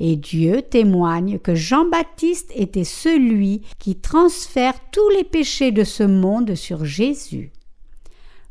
Et 0.00 0.16
Dieu 0.16 0.62
témoigne 0.62 1.38
que 1.38 1.54
Jean-Baptiste 1.54 2.52
était 2.54 2.84
celui 2.84 3.62
qui 3.78 3.96
transfère 3.96 4.74
tous 4.92 5.08
les 5.10 5.24
péchés 5.24 5.72
de 5.72 5.82
ce 5.84 6.04
monde 6.04 6.54
sur 6.54 6.84
Jésus. 6.84 7.50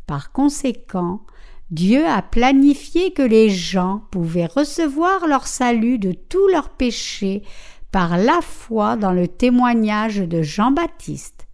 Par 0.05 0.31
conséquent, 0.31 1.21
Dieu 1.69 2.05
a 2.05 2.21
planifié 2.21 3.11
que 3.11 3.21
les 3.21 3.49
gens 3.49 4.03
pouvaient 4.11 4.45
recevoir 4.45 5.27
leur 5.27 5.47
salut 5.47 5.99
de 5.99 6.13
tous 6.13 6.47
leurs 6.47 6.69
péchés 6.69 7.43
par 7.91 8.17
la 8.17 8.39
foi 8.41 8.95
dans 8.95 9.11
le 9.11 9.27
témoignage 9.27 10.17
de 10.17 10.41
Jean-Baptiste. 10.41 11.47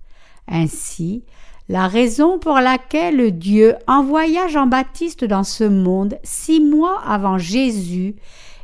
Ainsi, 0.48 1.24
la 1.70 1.88
raison 1.88 2.40
pour 2.40 2.56
laquelle 2.56 3.38
Dieu 3.38 3.76
envoya 3.88 4.48
Jean-Baptiste 4.48 5.24
dans 5.24 5.44
ce 5.44 5.64
monde 5.64 6.18
six 6.24 6.60
mois 6.60 7.02
avant 7.06 7.38
Jésus 7.38 8.16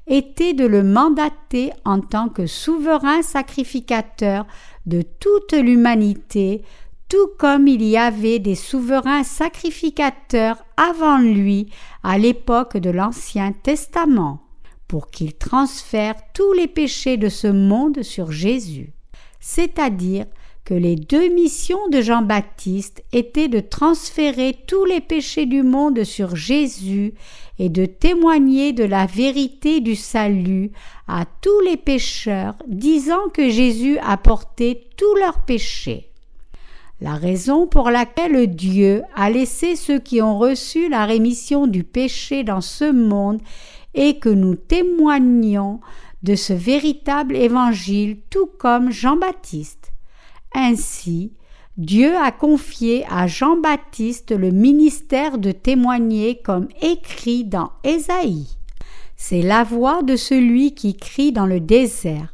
était 0.08 0.54
de 0.54 0.66
le 0.66 0.84
mandater 0.84 1.72
en 1.86 2.02
tant 2.02 2.30
que 2.30 2.48
souverain 2.48 3.22
sacrificateur 3.22 4.46
de 4.86 5.02
toute 5.02 5.54
l'humanité, 5.54 6.64
tout 7.08 7.30
comme 7.38 7.68
il 7.68 7.84
y 7.84 7.96
avait 7.96 8.40
des 8.40 8.56
souverains 8.56 9.24
sacrificateurs 9.24 10.58
avant 10.78 11.20
lui 11.20 11.72
à 12.04 12.18
l'époque 12.18 12.76
de 12.78 12.90
l'Ancien 12.90 13.52
Testament 13.52 14.49
pour 14.89 15.12
qu'il 15.12 15.36
transfère 15.36 16.15
tous 16.34 16.51
les 16.51 16.67
péchés 16.67 17.15
de 17.15 17.29
ce 17.29 17.48
monde 17.48 18.01
sur 18.01 18.31
Jésus. 18.31 18.91
C'est-à-dire 19.39 20.25
que 20.65 20.74
les 20.74 20.96
deux 20.96 21.29
missions 21.29 21.88
de 21.91 22.01
Jean-Baptiste 22.01 23.03
étaient 23.13 23.48
de 23.48 23.60
transférer 23.60 24.58
tous 24.67 24.86
les 24.86 25.00
péchés 25.00 25.46
du 25.46 25.62
monde 25.63 26.03
sur 26.03 26.36
Jésus 26.36 27.13
et 27.60 27.69
de 27.69 27.86
témoigner 27.86 28.74
de 28.74 28.84
la 28.84 29.05
vérité 29.05 29.79
du 29.79 29.96
salut 29.96 30.72
à 31.08 31.25
tous 31.41 31.60
les 31.62 31.77
pécheurs, 31.77 32.55
disant 32.67 33.29
que 33.31 33.50
Jésus 33.50 34.00
a 34.00 34.17
porté 34.17 34.89
tous 34.98 35.15
leurs 35.15 35.46
péchés. 35.46 36.10
La 37.01 37.13
raison 37.13 37.65
pour 37.65 37.91
laquelle 37.91 38.48
Dieu 38.48 39.03
a 39.15 39.29
laissé 39.29 39.75
ceux 39.75 40.00
qui 40.00 40.22
ont 40.22 40.38
reçu 40.38 40.89
la 40.89 41.05
rémission 41.05 41.65
du 41.65 41.84
péché 41.84 42.43
dans 42.43 42.62
ce 42.62 42.91
monde 42.91 43.39
et 43.93 44.19
que 44.19 44.29
nous 44.29 44.55
témoignons 44.55 45.79
de 46.24 46.36
ce 46.36 46.53
véritable 46.53 47.36
évangile 47.36 48.19
tout 48.29 48.50
comme 48.58 48.91
Jean-Baptiste. 48.91 49.93
Ainsi, 50.53 51.34
Dieu 51.77 52.17
a 52.17 52.31
confié 52.31 53.05
à 53.10 53.27
Jean-Baptiste 53.27 54.31
le 54.31 54.51
ministère 54.51 55.38
de 55.38 55.51
témoigner 55.51 56.41
comme 56.41 56.67
écrit 56.81 57.46
dans 57.46 57.72
Ésaïe. 57.84 58.48
C'est 59.15 59.41
la 59.41 59.63
voix 59.63 60.01
de 60.01 60.15
celui 60.15 60.74
qui 60.74 60.96
crie 60.96 61.31
dans 61.31 61.46
le 61.46 61.60
désert. 61.60 62.34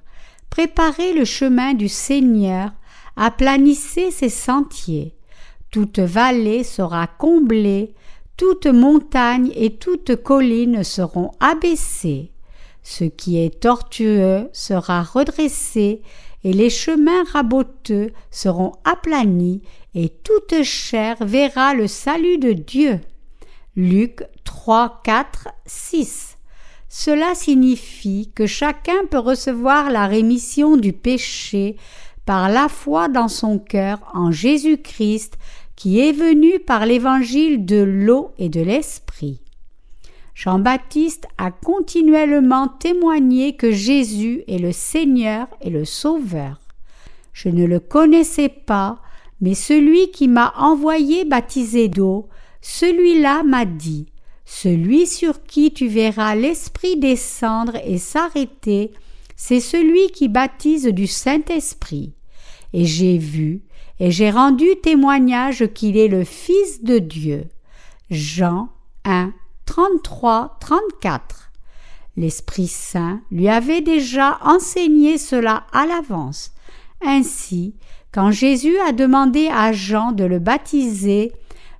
Préparez 0.49 1.13
le 1.13 1.25
chemin 1.25 1.73
du 1.73 1.89
Seigneur, 1.89 2.71
aplanissez 3.15 4.09
ses 4.11 4.29
sentiers. 4.29 5.15
Toute 5.69 5.99
vallée 5.99 6.63
sera 6.63 7.05
comblée, 7.05 7.93
toute 8.37 8.67
montagne 8.67 9.51
et 9.55 9.75
toute 9.75 10.15
colline 10.15 10.83
seront 10.83 11.31
abaissées. 11.39 12.31
Ce 12.83 13.03
qui 13.03 13.39
est 13.39 13.61
tortueux 13.61 14.49
sera 14.53 15.01
redressé, 15.01 16.01
et 16.43 16.53
les 16.53 16.69
chemins 16.69 17.23
raboteux 17.33 18.11
seront 18.29 18.73
aplanis, 18.83 19.61
et 19.95 20.09
toute 20.09 20.61
chair 20.63 21.17
verra 21.21 21.73
le 21.73 21.87
salut 21.87 22.37
de 22.37 22.53
Dieu. 22.53 22.99
Luc 23.75 24.23
3, 24.43 25.01
4, 25.03 25.47
6. 25.65 26.37
Cela 26.87 27.33
signifie 27.35 28.31
que 28.35 28.45
chacun 28.45 29.05
peut 29.09 29.19
recevoir 29.19 29.89
la 29.89 30.07
rémission 30.07 30.77
du 30.77 30.93
péché 30.93 31.77
par 32.25 32.49
la 32.49 32.69
foi 32.69 33.07
dans 33.09 33.27
son 33.27 33.59
cœur 33.59 33.99
en 34.13 34.31
Jésus-Christ 34.31 35.37
qui 35.75 35.99
est 35.99 36.11
venu 36.11 36.59
par 36.59 36.85
l'évangile 36.85 37.65
de 37.65 37.81
l'eau 37.81 38.31
et 38.37 38.49
de 38.49 38.61
l'esprit. 38.61 39.41
Jean-Baptiste 40.33 41.27
a 41.37 41.51
continuellement 41.51 42.67
témoigné 42.67 43.55
que 43.55 43.71
Jésus 43.71 44.43
est 44.47 44.57
le 44.57 44.73
Seigneur 44.73 45.47
et 45.61 45.69
le 45.69 45.85
Sauveur. 45.85 46.59
Je 47.31 47.49
ne 47.49 47.65
le 47.65 47.79
connaissais 47.79 48.49
pas, 48.49 49.01
mais 49.41 49.53
celui 49.53 50.11
qui 50.11 50.27
m'a 50.27 50.53
envoyé 50.57 51.25
baptiser 51.25 51.87
d'eau, 51.87 52.27
celui-là 52.61 53.43
m'a 53.43 53.65
dit 53.65 54.07
Celui 54.45 55.07
sur 55.07 55.43
qui 55.43 55.71
tu 55.71 55.87
verras 55.87 56.35
l'Esprit 56.35 56.97
descendre 56.97 57.75
et 57.85 57.97
s'arrêter, 57.97 58.91
c'est 59.35 59.59
celui 59.59 60.07
qui 60.11 60.27
baptise 60.27 60.85
du 60.87 61.07
Saint-Esprit. 61.07 62.13
Et 62.73 62.85
j'ai 62.85 63.17
vu, 63.17 63.61
et 63.99 64.11
j'ai 64.11 64.29
rendu 64.29 64.65
témoignage 64.81 65.67
qu'il 65.73 65.97
est 65.97 66.07
le 66.07 66.23
Fils 66.23 66.83
de 66.83 66.99
Dieu. 66.99 67.45
Jean 68.09 68.69
1, 69.05 69.33
33, 69.65 70.57
34. 70.59 71.51
L'Esprit 72.17 72.67
Saint 72.67 73.21
lui 73.31 73.49
avait 73.49 73.81
déjà 73.81 74.37
enseigné 74.41 75.17
cela 75.17 75.65
à 75.73 75.85
l'avance. 75.85 76.51
Ainsi, 77.01 77.75
quand 78.11 78.31
Jésus 78.31 78.77
a 78.79 78.91
demandé 78.93 79.49
à 79.51 79.73
Jean 79.73 80.11
de 80.11 80.23
le 80.23 80.39
baptiser, 80.39 81.33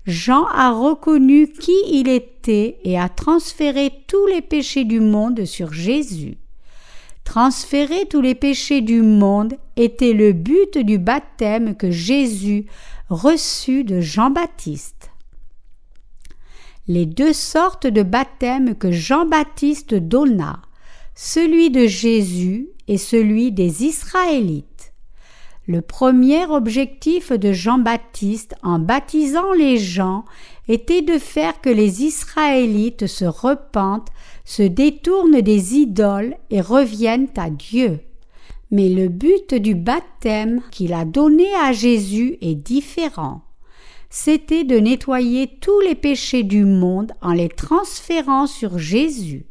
Jean 0.06 0.46
a 0.46 0.72
reconnu 0.72 1.48
qui 1.48 1.76
il 1.90 2.10
était 2.10 2.78
et 2.84 3.00
a 3.00 3.10
transféré 3.10 3.92
tous 4.08 4.28
les 4.28 4.42
péchés 4.42 4.84
du 4.84 5.00
monde 5.00 5.46
sur 5.46 5.74
Jésus. 5.74 6.38
Transférer 7.26 8.06
tous 8.10 8.22
les 8.22 8.36
péchés 8.36 8.80
du 8.80 9.02
monde 9.02 9.56
était 9.76 10.14
le 10.14 10.32
but 10.32 10.78
du 10.78 10.98
baptême 10.98 11.76
que 11.76 11.92
Jésus 11.92 12.66
reçut 13.10 13.84
de 13.84 14.00
Jean-Baptiste 14.00 15.12
les 16.88 17.06
deux 17.06 17.34
sortes 17.34 17.88
de 17.88 18.04
baptême 18.04 18.76
que 18.76 18.92
Jean-Baptiste 18.92 19.96
donna, 19.96 20.62
celui 21.16 21.72
de 21.72 21.88
Jésus 21.88 22.70
et 22.88 22.98
celui 22.98 23.52
des 23.52 23.84
Israélites. 23.84 24.94
Le 25.68 25.82
premier 25.82 26.46
objectif 26.46 27.32
de 27.32 27.52
Jean-Baptiste 27.52 28.54
en 28.62 28.78
baptisant 28.78 29.52
les 29.54 29.80
gens 29.80 30.26
était 30.68 31.02
de 31.02 31.18
faire 31.18 31.60
que 31.60 31.72
les 31.72 32.04
Israélites 32.04 33.08
se 33.08 33.26
repentent, 33.26 34.10
se 34.46 34.64
détournent 34.64 35.42
des 35.42 35.76
idoles 35.76 36.36
et 36.50 36.62
reviennent 36.62 37.30
à 37.36 37.50
Dieu. 37.50 38.00
Mais 38.72 38.90
le 38.90 39.10
but 39.10 39.54
du 39.54 39.76
baptême 39.76 40.62
qu'il 40.72 40.94
a 40.94 41.04
donné 41.06 41.54
à 41.56 41.74
Jésus 41.74 42.38
est 42.42 42.56
différent 42.56 43.46
c'était 44.18 44.64
de 44.64 44.78
nettoyer 44.78 45.58
tous 45.60 45.82
les 45.82 45.94
péchés 45.94 46.44
du 46.44 46.64
monde 46.64 47.12
en 47.22 47.34
les 47.34 47.50
transférant 47.50 48.48
sur 48.48 48.80
Jésus. 48.80 49.46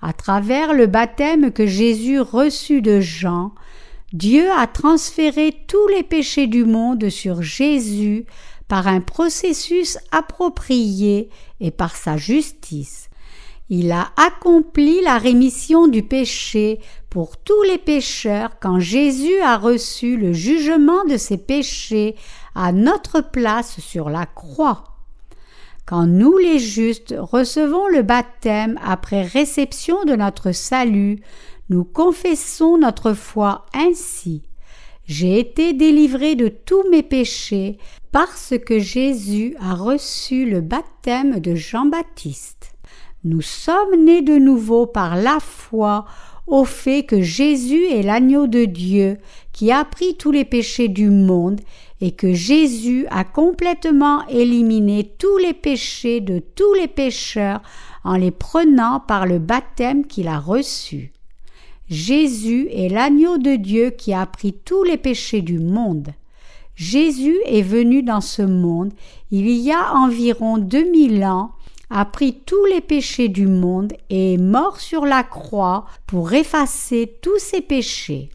À 0.00 0.12
travers 0.12 0.72
le 0.72 0.86
baptême 0.86 1.50
que 1.50 1.66
Jésus 1.66 2.20
reçut 2.20 2.80
de 2.80 3.00
Jean, 3.00 3.52
Dieu 4.12 4.48
a 4.56 4.68
transféré 4.68 5.52
tous 5.66 5.88
les 5.88 6.04
péchés 6.04 6.46
du 6.46 6.64
monde 6.64 7.08
sur 7.08 7.42
Jésus 7.42 8.24
par 8.68 8.86
un 8.86 9.00
processus 9.00 9.98
approprié 10.12 11.28
et 11.58 11.72
par 11.72 11.96
sa 11.96 12.16
justice. 12.16 13.10
Il 13.74 13.90
a 13.90 14.12
accompli 14.18 15.00
la 15.00 15.16
rémission 15.16 15.88
du 15.88 16.02
péché 16.02 16.78
pour 17.08 17.38
tous 17.38 17.62
les 17.62 17.78
pécheurs 17.78 18.58
quand 18.60 18.78
Jésus 18.78 19.40
a 19.40 19.56
reçu 19.56 20.18
le 20.18 20.34
jugement 20.34 21.06
de 21.06 21.16
ses 21.16 21.38
péchés 21.38 22.14
à 22.54 22.72
notre 22.72 23.22
place 23.22 23.80
sur 23.80 24.10
la 24.10 24.26
croix. 24.26 24.84
Quand 25.86 26.04
nous 26.04 26.36
les 26.36 26.58
justes 26.58 27.14
recevons 27.18 27.88
le 27.88 28.02
baptême 28.02 28.78
après 28.84 29.22
réception 29.22 30.04
de 30.04 30.16
notre 30.16 30.52
salut, 30.52 31.20
nous 31.70 31.84
confessons 31.84 32.76
notre 32.76 33.14
foi 33.14 33.64
ainsi. 33.72 34.42
J'ai 35.06 35.38
été 35.38 35.72
délivré 35.72 36.34
de 36.34 36.48
tous 36.48 36.86
mes 36.90 37.02
péchés 37.02 37.78
parce 38.10 38.52
que 38.66 38.78
Jésus 38.78 39.56
a 39.58 39.74
reçu 39.74 40.44
le 40.44 40.60
baptême 40.60 41.40
de 41.40 41.54
Jean-Baptiste. 41.54 42.71
Nous 43.24 43.42
sommes 43.42 44.04
nés 44.04 44.22
de 44.22 44.36
nouveau 44.36 44.86
par 44.86 45.16
la 45.16 45.38
foi 45.38 46.06
au 46.48 46.64
fait 46.64 47.04
que 47.04 47.22
Jésus 47.22 47.84
est 47.86 48.02
l'agneau 48.02 48.48
de 48.48 48.64
Dieu 48.64 49.18
qui 49.52 49.70
a 49.70 49.84
pris 49.84 50.16
tous 50.16 50.32
les 50.32 50.44
péchés 50.44 50.88
du 50.88 51.08
monde 51.08 51.60
et 52.00 52.10
que 52.10 52.32
Jésus 52.34 53.06
a 53.10 53.22
complètement 53.22 54.26
éliminé 54.26 55.08
tous 55.18 55.36
les 55.36 55.52
péchés 55.52 56.20
de 56.20 56.40
tous 56.40 56.74
les 56.74 56.88
pécheurs 56.88 57.62
en 58.02 58.16
les 58.16 58.32
prenant 58.32 58.98
par 58.98 59.24
le 59.26 59.38
baptême 59.38 60.04
qu'il 60.04 60.26
a 60.26 60.40
reçu. 60.40 61.12
Jésus 61.88 62.68
est 62.72 62.88
l'agneau 62.88 63.38
de 63.38 63.54
Dieu 63.54 63.90
qui 63.90 64.12
a 64.12 64.26
pris 64.26 64.52
tous 64.52 64.82
les 64.82 64.96
péchés 64.96 65.42
du 65.42 65.60
monde. 65.60 66.08
Jésus 66.74 67.36
est 67.46 67.62
venu 67.62 68.02
dans 68.02 68.20
ce 68.20 68.42
monde 68.42 68.92
il 69.30 69.48
y 69.48 69.70
a 69.70 69.94
environ 69.94 70.58
deux 70.58 70.90
mille 70.90 71.24
ans, 71.24 71.52
a 71.92 72.06
pris 72.06 72.38
tous 72.46 72.64
les 72.64 72.80
péchés 72.80 73.28
du 73.28 73.46
monde 73.46 73.92
et 74.08 74.34
est 74.34 74.38
mort 74.38 74.80
sur 74.80 75.04
la 75.04 75.22
croix 75.22 75.84
pour 76.06 76.32
effacer 76.32 77.18
tous 77.20 77.38
ses 77.38 77.60
péchés. 77.60 78.30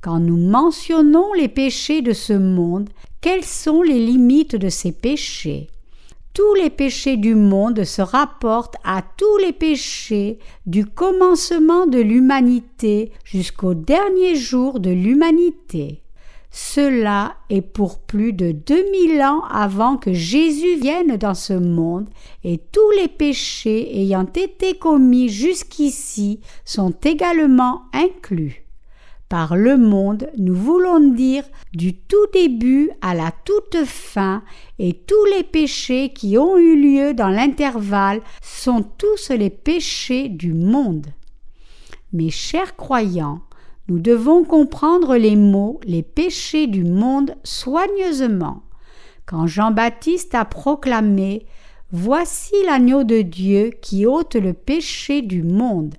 Quand 0.00 0.18
nous 0.18 0.38
mentionnons 0.38 1.32
les 1.34 1.48
péchés 1.48 2.00
de 2.00 2.12
ce 2.12 2.32
monde, 2.32 2.88
quelles 3.20 3.44
sont 3.44 3.82
les 3.82 3.98
limites 3.98 4.56
de 4.56 4.70
ces 4.70 4.92
péchés? 4.92 5.68
Tous 6.32 6.54
les 6.54 6.70
péchés 6.70 7.16
du 7.16 7.34
monde 7.34 7.84
se 7.84 8.02
rapportent 8.02 8.76
à 8.84 9.02
tous 9.02 9.36
les 9.38 9.52
péchés 9.52 10.38
du 10.66 10.84
commencement 10.84 11.86
de 11.86 11.98
l'humanité 11.98 13.12
jusqu'au 13.24 13.74
dernier 13.74 14.34
jour 14.34 14.80
de 14.80 14.90
l'humanité. 14.90 16.03
Cela 16.56 17.34
est 17.50 17.62
pour 17.62 17.98
plus 17.98 18.32
de 18.32 18.52
2000 18.52 19.20
ans 19.22 19.42
avant 19.50 19.96
que 19.96 20.12
Jésus 20.12 20.76
vienne 20.76 21.16
dans 21.16 21.34
ce 21.34 21.52
monde 21.52 22.06
et 22.44 22.58
tous 22.58 22.92
les 22.92 23.08
péchés 23.08 23.98
ayant 24.00 24.26
été 24.26 24.74
commis 24.74 25.28
jusqu'ici 25.28 26.38
sont 26.64 26.94
également 27.02 27.82
inclus. 27.92 28.64
Par 29.28 29.56
le 29.56 29.76
monde, 29.76 30.30
nous 30.38 30.54
voulons 30.54 31.00
dire 31.00 31.42
du 31.72 31.92
tout 31.92 32.24
début 32.32 32.92
à 33.00 33.16
la 33.16 33.32
toute 33.44 33.84
fin, 33.84 34.44
et 34.78 34.92
tous 34.92 35.24
les 35.36 35.42
péchés 35.42 36.12
qui 36.12 36.38
ont 36.38 36.56
eu 36.56 36.80
lieu 36.80 37.14
dans 37.14 37.30
l'intervalle 37.30 38.20
sont 38.40 38.84
tous 38.96 39.30
les 39.30 39.50
péchés 39.50 40.28
du 40.28 40.52
monde. 40.52 41.08
Mes 42.12 42.30
chers 42.30 42.76
croyants, 42.76 43.40
nous 43.88 43.98
devons 43.98 44.44
comprendre 44.44 45.16
les 45.16 45.36
mots 45.36 45.80
les 45.84 46.02
péchés 46.02 46.66
du 46.66 46.84
monde 46.84 47.34
soigneusement. 47.44 48.62
Quand 49.26 49.46
Jean-Baptiste 49.46 50.34
a 50.34 50.44
proclamé 50.44 51.46
Voici 51.96 52.54
l'agneau 52.66 53.04
de 53.04 53.22
Dieu 53.22 53.70
qui 53.80 54.04
ôte 54.04 54.34
le 54.34 54.52
péché 54.52 55.22
du 55.22 55.44
monde. 55.44 55.94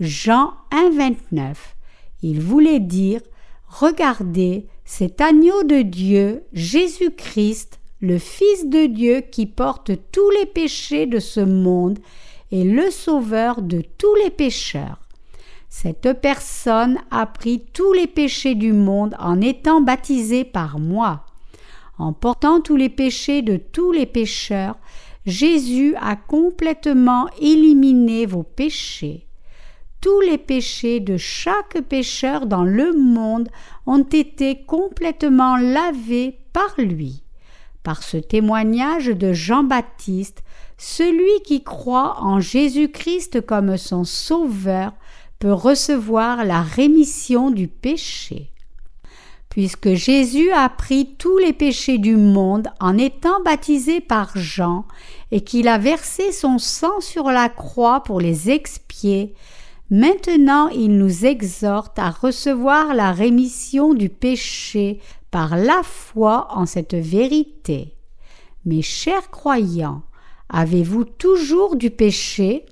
Jean 0.00 0.54
1, 0.72 0.90
29. 0.90 1.76
Il 2.22 2.40
voulait 2.40 2.80
dire 2.80 3.20
Regardez 3.68 4.66
cet 4.84 5.20
agneau 5.20 5.62
de 5.62 5.82
Dieu, 5.82 6.42
Jésus-Christ, 6.52 7.78
le 8.00 8.18
Fils 8.18 8.66
de 8.66 8.86
Dieu 8.86 9.20
qui 9.20 9.46
porte 9.46 9.92
tous 10.10 10.30
les 10.30 10.46
péchés 10.46 11.06
de 11.06 11.18
ce 11.18 11.40
monde 11.40 11.98
et 12.50 12.64
le 12.64 12.90
Sauveur 12.90 13.62
de 13.62 13.82
tous 13.98 14.14
les 14.16 14.30
pécheurs. 14.30 15.05
Cette 15.68 16.12
personne 16.20 16.98
a 17.10 17.26
pris 17.26 17.64
tous 17.72 17.92
les 17.92 18.06
péchés 18.06 18.54
du 18.54 18.72
monde 18.72 19.14
en 19.18 19.40
étant 19.40 19.80
baptisé 19.80 20.44
par 20.44 20.78
moi. 20.78 21.24
En 21.98 22.12
portant 22.12 22.60
tous 22.60 22.76
les 22.76 22.88
péchés 22.88 23.42
de 23.42 23.56
tous 23.56 23.92
les 23.92 24.06
pécheurs, 24.06 24.76
Jésus 25.24 25.94
a 26.00 26.16
complètement 26.16 27.28
éliminé 27.40 28.26
vos 28.26 28.42
péchés 28.42 29.26
tous 30.06 30.20
les 30.20 30.38
péchés 30.38 31.00
de 31.00 31.16
chaque 31.16 31.80
pécheur 31.80 32.46
dans 32.46 32.62
le 32.62 32.92
monde 32.92 33.48
ont 33.86 34.04
été 34.04 34.64
complètement 34.64 35.56
lavés 35.56 36.38
par 36.52 36.74
lui. 36.78 37.24
Par 37.82 38.04
ce 38.04 38.16
témoignage 38.16 39.06
de 39.06 39.32
Jean-Baptiste, 39.32 40.44
celui 40.78 41.42
qui 41.44 41.64
croit 41.64 42.20
en 42.20 42.38
Jésus-Christ 42.38 43.44
comme 43.44 43.76
son 43.76 44.04
Sauveur 44.04 44.92
peut 45.38 45.52
recevoir 45.52 46.44
la 46.44 46.62
rémission 46.62 47.50
du 47.50 47.68
péché. 47.68 48.50
Puisque 49.48 49.94
Jésus 49.94 50.50
a 50.52 50.68
pris 50.68 51.14
tous 51.16 51.38
les 51.38 51.52
péchés 51.52 51.96
du 51.96 52.16
monde 52.16 52.68
en 52.78 52.98
étant 52.98 53.42
baptisé 53.42 54.00
par 54.00 54.36
Jean 54.36 54.84
et 55.30 55.40
qu'il 55.40 55.68
a 55.68 55.78
versé 55.78 56.30
son 56.30 56.58
sang 56.58 57.00
sur 57.00 57.30
la 57.30 57.48
croix 57.48 58.02
pour 58.02 58.20
les 58.20 58.50
expier, 58.50 59.34
maintenant 59.90 60.68
il 60.68 60.98
nous 60.98 61.24
exhorte 61.24 61.98
à 61.98 62.10
recevoir 62.10 62.94
la 62.94 63.12
rémission 63.12 63.94
du 63.94 64.10
péché 64.10 65.00
par 65.30 65.56
la 65.56 65.82
foi 65.82 66.48
en 66.50 66.66
cette 66.66 66.94
vérité. 66.94 67.94
Mes 68.66 68.82
chers 68.82 69.30
croyants, 69.30 70.02
avez-vous 70.48 71.04
toujours 71.04 71.76
du 71.76 71.90
péché? 71.90 72.66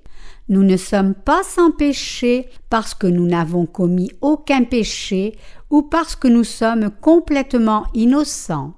Nous 0.48 0.62
ne 0.62 0.76
sommes 0.76 1.14
pas 1.14 1.42
sans 1.42 1.70
péché 1.70 2.48
parce 2.68 2.94
que 2.94 3.06
nous 3.06 3.26
n'avons 3.26 3.66
commis 3.66 4.10
aucun 4.20 4.64
péché 4.64 5.36
ou 5.70 5.82
parce 5.82 6.16
que 6.16 6.28
nous 6.28 6.44
sommes 6.44 6.90
complètement 7.00 7.84
innocents. 7.94 8.74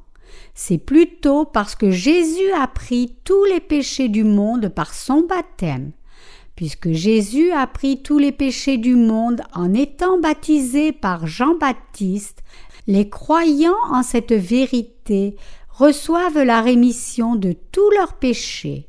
C'est 0.55 0.79
plutôt 0.79 1.45
parce 1.45 1.75
que 1.75 1.91
Jésus 1.91 2.51
a 2.59 2.67
pris 2.67 3.17
tous 3.25 3.45
les 3.45 3.61
péchés 3.61 4.09
du 4.09 4.25
monde 4.25 4.69
par 4.69 4.95
son 4.95 5.23
baptême. 5.23 5.93
Puisque 6.55 6.93
Jésus 6.93 7.51
a 7.51 7.67
pris 7.67 8.03
tous 8.03 8.19
les 8.19 8.33
péchés 8.33 8.79
du 8.79 8.95
monde 8.95 9.43
en 9.53 9.75
étant 9.75 10.19
baptisé 10.19 10.93
par 10.93 11.27
Jean-Baptiste, 11.27 12.43
les 12.87 13.11
croyants 13.11 13.75
en 13.91 14.03
cette 14.03 14.33
vérité 14.33 15.37
reçoivent 15.69 16.43
la 16.43 16.63
rémission 16.63 17.37
de 17.37 17.53
tous 17.73 17.91
leurs 17.91 18.15
péchés. 18.15 18.89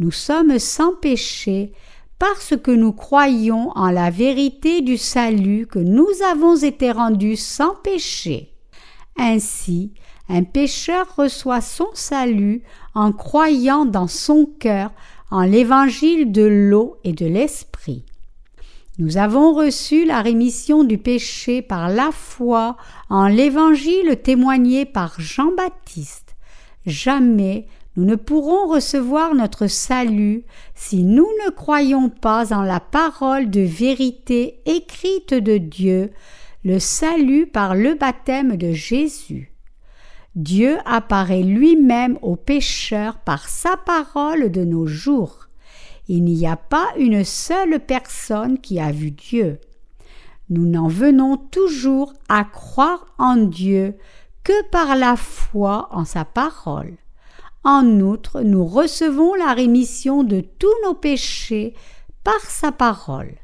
Nous 0.00 0.10
sommes 0.10 0.58
sans 0.58 0.94
péché 0.94 1.72
parce 2.18 2.54
que 2.56 2.70
nous 2.70 2.92
croyons 2.92 3.70
en 3.74 3.90
la 3.90 4.10
vérité 4.10 4.80
du 4.80 4.96
salut 4.96 5.66
que 5.66 5.78
nous 5.78 6.08
avons 6.30 6.56
été 6.56 6.90
rendus 6.90 7.36
sans 7.36 7.74
péché. 7.74 8.54
Ainsi, 9.18 9.92
un 10.28 10.42
pécheur 10.42 11.06
reçoit 11.16 11.60
son 11.60 11.88
salut 11.94 12.62
en 12.94 13.12
croyant 13.12 13.84
dans 13.84 14.08
son 14.08 14.46
cœur 14.58 14.90
en 15.30 15.42
l'évangile 15.42 16.32
de 16.32 16.42
l'eau 16.42 16.96
et 17.04 17.12
de 17.12 17.26
l'esprit. 17.26 18.04
Nous 18.98 19.18
avons 19.18 19.52
reçu 19.52 20.06
la 20.06 20.22
rémission 20.22 20.82
du 20.82 20.96
péché 20.96 21.60
par 21.60 21.90
la 21.90 22.10
foi 22.12 22.76
en 23.10 23.28
l'évangile 23.28 24.16
témoigné 24.22 24.86
par 24.86 25.20
Jean-Baptiste. 25.20 26.34
Jamais 26.86 27.66
nous 27.96 28.04
ne 28.04 28.14
pourrons 28.14 28.68
recevoir 28.68 29.34
notre 29.34 29.68
salut 29.68 30.44
si 30.74 31.02
nous 31.02 31.28
ne 31.44 31.50
croyons 31.50 32.10
pas 32.10 32.52
en 32.52 32.62
la 32.62 32.78
parole 32.78 33.48
de 33.48 33.62
vérité 33.62 34.60
écrite 34.66 35.32
de 35.32 35.56
Dieu, 35.56 36.12
le 36.62 36.78
salut 36.78 37.46
par 37.46 37.74
le 37.74 37.94
baptême 37.94 38.56
de 38.56 38.72
Jésus. 38.72 39.52
Dieu 40.34 40.76
apparaît 40.84 41.42
lui-même 41.42 42.18
aux 42.20 42.36
pécheurs 42.36 43.18
par 43.20 43.48
sa 43.48 43.78
parole 43.78 44.50
de 44.50 44.64
nos 44.64 44.86
jours. 44.86 45.48
Il 46.08 46.24
n'y 46.24 46.46
a 46.46 46.56
pas 46.56 46.88
une 46.98 47.24
seule 47.24 47.80
personne 47.80 48.58
qui 48.58 48.78
a 48.78 48.92
vu 48.92 49.10
Dieu. 49.10 49.58
Nous 50.50 50.66
n'en 50.66 50.88
venons 50.88 51.38
toujours 51.38 52.12
à 52.28 52.44
croire 52.44 53.06
en 53.16 53.36
Dieu 53.36 53.96
que 54.44 54.68
par 54.70 54.94
la 54.96 55.16
foi 55.16 55.88
en 55.90 56.04
sa 56.04 56.26
parole. 56.26 56.92
En 57.66 57.98
outre, 57.98 58.42
nous 58.42 58.64
recevons 58.64 59.34
la 59.34 59.52
rémission 59.52 60.22
de 60.22 60.40
tous 60.40 60.72
nos 60.84 60.94
péchés 60.94 61.74
par 62.22 62.40
sa 62.42 62.70
parole. 62.70 63.34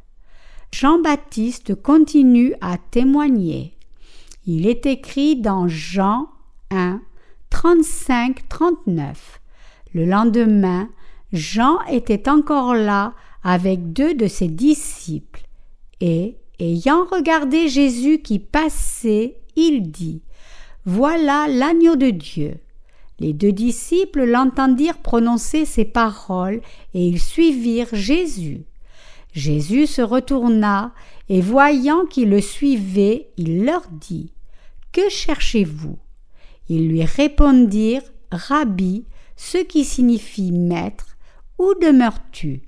Jean-Baptiste 0.73 1.75
continue 1.75 2.55
à 2.61 2.79
témoigner. 2.79 3.77
Il 4.47 4.69
est 4.69 4.87
écrit 4.87 5.35
dans 5.35 5.67
Jean 5.67 6.29
1, 6.71 7.01
35-39. 7.51 9.17
Le 9.93 10.05
lendemain, 10.05 10.89
Jean 11.33 11.81
était 11.91 12.29
encore 12.29 12.75
là 12.75 13.15
avec 13.43 13.93
deux 13.93 14.15
de 14.15 14.29
ses 14.29 14.47
disciples, 14.47 15.43
et, 16.01 16.37
ayant 16.61 17.07
regardé 17.11 17.67
Jésus 17.67 18.21
qui 18.21 18.39
passait, 18.39 19.41
il 19.57 19.91
dit 19.91 20.23
Voilà 20.85 21.49
l'agneau 21.49 21.97
de 21.97 22.11
Dieu. 22.11 22.61
Les 23.23 23.33
deux 23.33 23.53
disciples 23.53 24.25
l'entendirent 24.25 24.99
prononcer 24.99 25.65
ces 25.65 25.85
paroles, 25.85 26.61
et 26.93 27.07
ils 27.07 27.21
suivirent 27.21 27.95
Jésus. 27.95 28.65
Jésus 29.33 29.87
se 29.87 30.03
retourna, 30.03 30.93
et 31.29 31.41
voyant 31.41 32.05
qu'ils 32.05 32.31
le 32.31 32.41
suivaient, 32.41 33.29
il 33.37 33.65
leur 33.65 33.83
dit 33.93 34.33
Que 34.91 35.09
cherchez-vous? 35.09 35.99
Ils 36.69 36.89
lui 36.89 37.05
répondirent 37.05 38.03
Rabbi, 38.33 39.05
ce 39.37 39.59
qui 39.59 39.85
signifie 39.85 40.51
maître, 40.51 41.17
où 41.61 41.75
demeures-tu? 41.81 42.63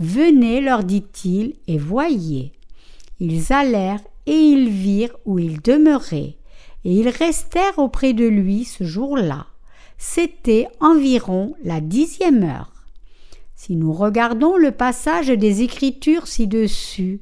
Venez, 0.00 0.60
leur 0.60 0.82
dit-il, 0.82 1.54
et 1.68 1.78
voyez. 1.78 2.54
Ils 3.20 3.52
allèrent 3.52 4.02
et 4.26 4.34
ils 4.34 4.68
virent 4.68 5.16
où 5.26 5.38
il 5.38 5.62
demeurait, 5.62 6.34
et 6.84 6.92
ils 6.92 7.08
restèrent 7.08 7.78
auprès 7.78 8.14
de 8.14 8.26
lui 8.26 8.64
ce 8.64 8.82
jour-là. 8.82 9.46
C'était 9.98 10.68
environ 10.80 11.54
la 11.64 11.80
dixième 11.80 12.42
heure. 12.42 12.72
Si 13.54 13.76
nous 13.76 13.92
regardons 13.92 14.56
le 14.56 14.70
passage 14.70 15.28
des 15.28 15.62
Écritures 15.62 16.26
ci-dessus, 16.26 17.20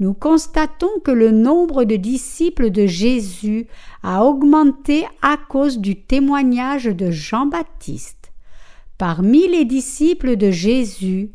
nous 0.00 0.14
constatons 0.14 0.90
que 1.04 1.10
le 1.10 1.30
nombre 1.30 1.84
de 1.84 1.96
disciples 1.96 2.70
de 2.70 2.86
Jésus 2.86 3.68
a 4.02 4.24
augmenté 4.24 5.06
à 5.22 5.36
cause 5.36 5.78
du 5.78 6.00
témoignage 6.00 6.86
de 6.86 7.10
Jean-Baptiste. 7.10 8.32
Parmi 8.98 9.46
les 9.46 9.64
disciples 9.64 10.36
de 10.36 10.50
Jésus, 10.50 11.30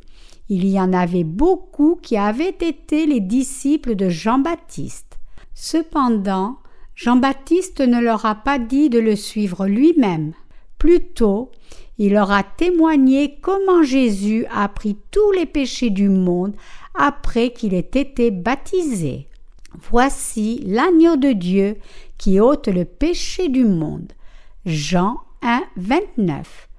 il 0.50 0.68
y 0.68 0.80
en 0.80 0.92
avait 0.94 1.24
beaucoup 1.24 2.00
qui 2.02 2.18
avaient 2.18 2.50
été 2.50 3.06
les 3.06 3.20
disciples 3.20 3.96
de 3.96 4.10
Jean-Baptiste. 4.10 5.20
Cependant, 5.54 6.58
Jean-Baptiste 6.96 7.82
ne 7.82 8.02
leur 8.02 8.26
a 8.26 8.36
pas 8.36 8.60
dit 8.60 8.90
de 8.90 9.00
le 9.00 9.16
suivre 9.16 9.68
lui-même. 9.68 10.34
Plutôt, 10.80 11.52
il 12.00 12.14
leur 12.14 12.32
a 12.32 12.44
témoigné 12.44 13.38
comment 13.42 13.84
Jésus 13.84 14.46
a 14.50 14.68
pris 14.70 14.98
tous 15.12 15.32
les 15.34 15.46
péchés 15.46 15.90
du 15.90 16.10
monde 16.10 16.56
après 16.96 17.52
qu'il 17.52 17.74
ait 17.74 17.80
été 17.80 18.32
baptisé. 18.32 19.28
Voici 19.92 20.64
l'agneau 20.66 21.18
de 21.18 21.34
Dieu 21.34 21.78
qui 22.18 22.40
ôte 22.40 22.68
le 22.68 22.86
péché 22.86 23.50
du 23.50 23.66
monde. 23.66 24.14
Jean 24.66 25.18
1, 25.42 25.64
29. 25.78 26.70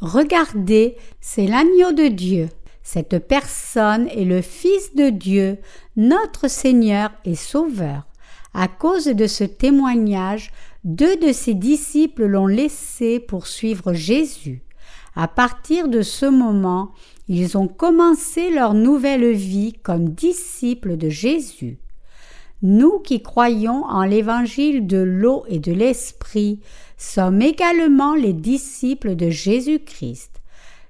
Regardez, 0.00 0.96
c'est 1.20 1.46
l'agneau 1.46 1.92
de 1.92 2.08
Dieu. 2.08 2.48
Cette 2.82 3.18
personne 3.18 4.08
est 4.08 4.24
le 4.24 4.42
Fils 4.42 4.94
de 4.94 5.10
Dieu, 5.10 5.58
notre 5.96 6.48
Seigneur 6.48 7.10
et 7.24 7.34
Sauveur. 7.34 8.06
À 8.54 8.68
cause 8.68 9.06
de 9.06 9.26
ce 9.26 9.44
témoignage, 9.44 10.50
deux 10.86 11.16
de 11.16 11.32
ses 11.32 11.54
disciples 11.54 12.26
l'ont 12.26 12.46
laissé 12.46 13.18
pour 13.18 13.48
suivre 13.48 13.92
Jésus. 13.92 14.62
À 15.16 15.26
partir 15.26 15.88
de 15.88 16.00
ce 16.00 16.26
moment, 16.26 16.92
ils 17.26 17.58
ont 17.58 17.66
commencé 17.66 18.50
leur 18.50 18.72
nouvelle 18.72 19.32
vie 19.32 19.72
comme 19.72 20.10
disciples 20.10 20.96
de 20.96 21.08
Jésus. 21.08 21.78
Nous 22.62 23.00
qui 23.00 23.20
croyons 23.20 23.84
en 23.84 24.04
l'évangile 24.04 24.86
de 24.86 24.98
l'eau 24.98 25.44
et 25.48 25.58
de 25.58 25.72
l'esprit 25.72 26.60
sommes 26.96 27.42
également 27.42 28.14
les 28.14 28.32
disciples 28.32 29.16
de 29.16 29.28
Jésus-Christ. 29.28 30.35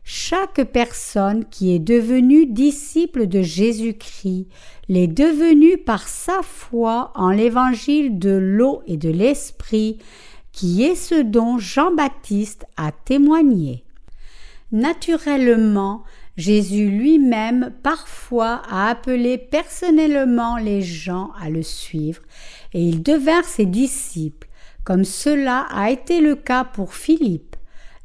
Chaque 0.09 0.63
personne 0.63 1.45
qui 1.47 1.75
est 1.75 1.81
devenue 1.81 2.47
disciple 2.47 3.27
de 3.27 3.43
Jésus-Christ 3.43 4.47
l'est 4.89 5.09
devenue 5.09 5.79
par 5.79 6.07
sa 6.07 6.43
foi 6.43 7.11
en 7.17 7.31
l'évangile 7.31 8.17
de 8.21 8.31
l'eau 8.31 8.83
et 8.87 8.99
de 8.99 9.09
l'esprit, 9.09 9.99
qui 10.53 10.85
est 10.85 10.95
ce 10.95 11.21
dont 11.21 11.59
Jean-Baptiste 11.59 12.67
a 12.77 12.93
témoigné. 12.93 13.83
Naturellement, 14.71 16.05
Jésus 16.37 16.89
lui-même 16.89 17.73
parfois 17.83 18.63
a 18.71 18.89
appelé 18.89 19.39
personnellement 19.39 20.57
les 20.57 20.83
gens 20.83 21.33
à 21.41 21.51
le 21.51 21.65
suivre, 21.65 22.23
et 22.75 22.81
ils 22.81 23.03
devinrent 23.03 23.45
ses 23.45 23.67
disciples, 23.67 24.47
comme 24.85 25.05
cela 25.05 25.67
a 25.69 25.91
été 25.91 26.21
le 26.21 26.37
cas 26.37 26.63
pour 26.63 26.95
Philippe. 26.95 27.46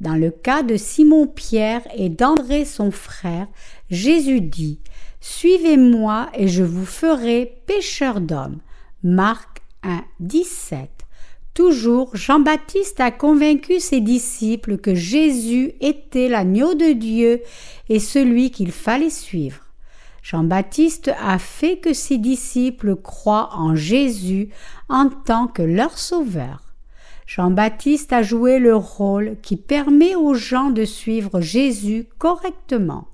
Dans 0.01 0.15
le 0.15 0.31
cas 0.31 0.63
de 0.63 0.77
Simon-Pierre 0.77 1.83
et 1.95 2.09
d'André 2.09 2.65
son 2.65 2.89
frère, 2.89 3.45
Jésus 3.91 4.41
dit 4.41 4.79
Suivez-moi 5.19 6.27
et 6.33 6.47
je 6.47 6.63
vous 6.63 6.87
ferai 6.87 7.61
pécheurs 7.67 8.19
d'hommes. 8.19 8.61
Marc 9.03 9.61
1, 9.83 10.01
17. 10.19 10.89
Toujours, 11.53 12.15
Jean-Baptiste 12.15 12.99
a 12.99 13.11
convaincu 13.11 13.79
ses 13.79 14.01
disciples 14.01 14.79
que 14.79 14.95
Jésus 14.95 15.73
était 15.81 16.29
l'agneau 16.29 16.73
de 16.73 16.93
Dieu 16.93 17.43
et 17.87 17.99
celui 17.99 18.49
qu'il 18.49 18.71
fallait 18.71 19.11
suivre. 19.11 19.67
Jean-Baptiste 20.23 21.11
a 21.21 21.37
fait 21.37 21.77
que 21.77 21.93
ses 21.93 22.17
disciples 22.17 22.95
croient 22.95 23.51
en 23.53 23.75
Jésus 23.75 24.49
en 24.89 25.09
tant 25.09 25.45
que 25.45 25.61
leur 25.61 25.99
sauveur. 25.99 26.70
Jean-Baptiste 27.33 28.11
a 28.11 28.23
joué 28.23 28.59
le 28.59 28.75
rôle 28.75 29.37
qui 29.41 29.55
permet 29.55 30.15
aux 30.15 30.33
gens 30.33 30.69
de 30.69 30.83
suivre 30.83 31.39
Jésus 31.39 32.05
correctement. 32.17 33.07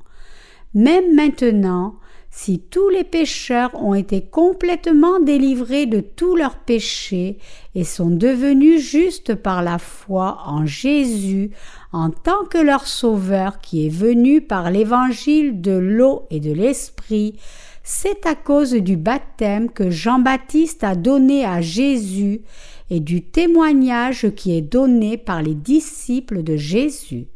Même 0.74 1.14
maintenant, 1.14 1.94
si 2.32 2.58
tous 2.58 2.90
les 2.90 3.04
pécheurs 3.04 3.76
ont 3.76 3.94
été 3.94 4.22
complètement 4.22 5.20
délivrés 5.20 5.86
de 5.86 6.00
tous 6.00 6.36
leurs 6.36 6.58
péchés 6.58 7.38
et 7.76 7.84
sont 7.84 8.10
devenus 8.10 8.82
justes 8.82 9.36
par 9.36 9.62
la 9.62 9.78
foi 9.78 10.40
en 10.48 10.66
Jésus 10.66 11.52
en 11.94 12.10
tant 12.10 12.44
que 12.50 12.58
leur 12.58 12.88
Sauveur 12.88 13.60
qui 13.60 13.86
est 13.86 13.96
venu 13.96 14.42
par 14.42 14.72
l'évangile 14.72 15.62
de 15.62 15.78
l'eau 15.78 16.24
et 16.32 16.40
de 16.40 16.54
l'Esprit, 16.54 17.36
c'est 17.84 18.26
à 18.26 18.34
cause 18.34 18.74
du 18.74 18.98
baptême 18.98 19.70
que 19.70 19.92
Jean-Baptiste 19.92 20.84
a 20.84 20.96
donné 20.96 21.46
à 21.46 21.62
Jésus 21.62 22.42
et 22.90 23.00
du 23.00 23.24
témoignage 23.24 24.30
qui 24.36 24.56
est 24.56 24.62
donné 24.62 25.18
par 25.18 25.42
les 25.42 25.56
disciples 25.56 26.44
de 26.44 26.56
Jésus. 26.56 27.28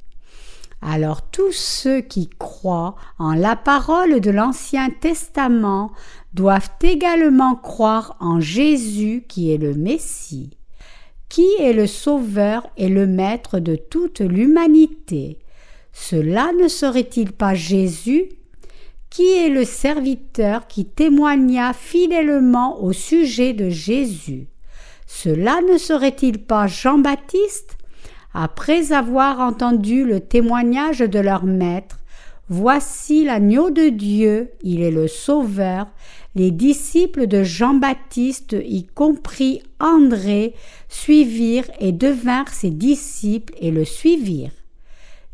Alors 0.81 1.21
tous 1.21 1.51
ceux 1.51 2.01
qui 2.01 2.29
croient 2.39 2.95
en 3.19 3.33
la 3.33 3.55
parole 3.55 4.19
de 4.19 4.31
l'Ancien 4.31 4.89
Testament 4.89 5.91
doivent 6.33 6.71
également 6.81 7.55
croire 7.55 8.17
en 8.19 8.39
Jésus 8.39 9.23
qui 9.27 9.51
est 9.51 9.57
le 9.57 9.75
Messie. 9.75 10.57
Qui 11.29 11.47
est 11.59 11.73
le 11.73 11.87
Sauveur 11.87 12.67
et 12.77 12.89
le 12.89 13.05
Maître 13.05 13.59
de 13.59 13.75
toute 13.75 14.21
l'humanité 14.21 15.37
Cela 15.93 16.51
ne 16.59 16.67
serait-il 16.67 17.31
pas 17.31 17.53
Jésus 17.53 18.29
Qui 19.09 19.31
est 19.33 19.49
le 19.49 19.65
serviteur 19.65 20.67
qui 20.67 20.85
témoigna 20.85 21.73
fidèlement 21.73 22.81
au 22.83 22.91
sujet 22.91 23.53
de 23.53 23.69
Jésus? 23.69 24.47
Cela 25.13 25.59
ne 25.61 25.77
serait-il 25.77 26.39
pas 26.39 26.67
Jean-Baptiste 26.67 27.77
après 28.33 28.93
avoir 28.93 29.41
entendu 29.41 30.05
le 30.05 30.21
témoignage 30.21 30.99
de 30.99 31.19
leur 31.19 31.43
maître, 31.43 31.99
Voici 32.47 33.25
l'agneau 33.25 33.71
de 33.71 33.89
Dieu, 33.89 34.51
il 34.61 34.81
est 34.81 34.91
le 34.91 35.07
Sauveur, 35.07 35.87
les 36.33 36.49
disciples 36.49 37.27
de 37.27 37.43
Jean-Baptiste, 37.43 38.55
y 38.65 38.85
compris 38.85 39.61
André, 39.79 40.53
suivirent 40.89 41.69
et 41.79 41.91
devinrent 41.91 42.53
ses 42.53 42.71
disciples 42.71 43.53
et 43.59 43.71
le 43.71 43.85
suivirent. 43.85 44.55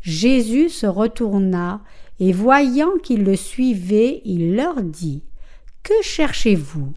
Jésus 0.00 0.68
se 0.68 0.86
retourna, 0.86 1.82
et 2.20 2.32
voyant 2.32 2.98
qu'ils 3.02 3.24
le 3.24 3.36
suivaient, 3.36 4.22
il 4.24 4.56
leur 4.56 4.82
dit 4.82 5.22
Que 5.82 5.94
cherchez-vous? 6.02 6.92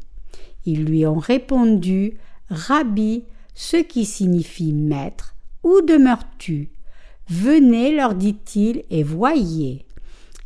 Ils 0.65 0.83
lui 0.83 1.05
ont 1.05 1.19
répondu 1.19 2.17
Rabbi, 2.51 3.23
ce 3.55 3.77
qui 3.77 4.05
signifie 4.05 4.73
maître. 4.73 5.35
Où 5.63 5.81
demeures-tu? 5.81 6.69
Venez, 7.29 7.95
leur 7.95 8.13
dit-il, 8.13 8.83
et 8.89 9.03
voyez. 9.03 9.85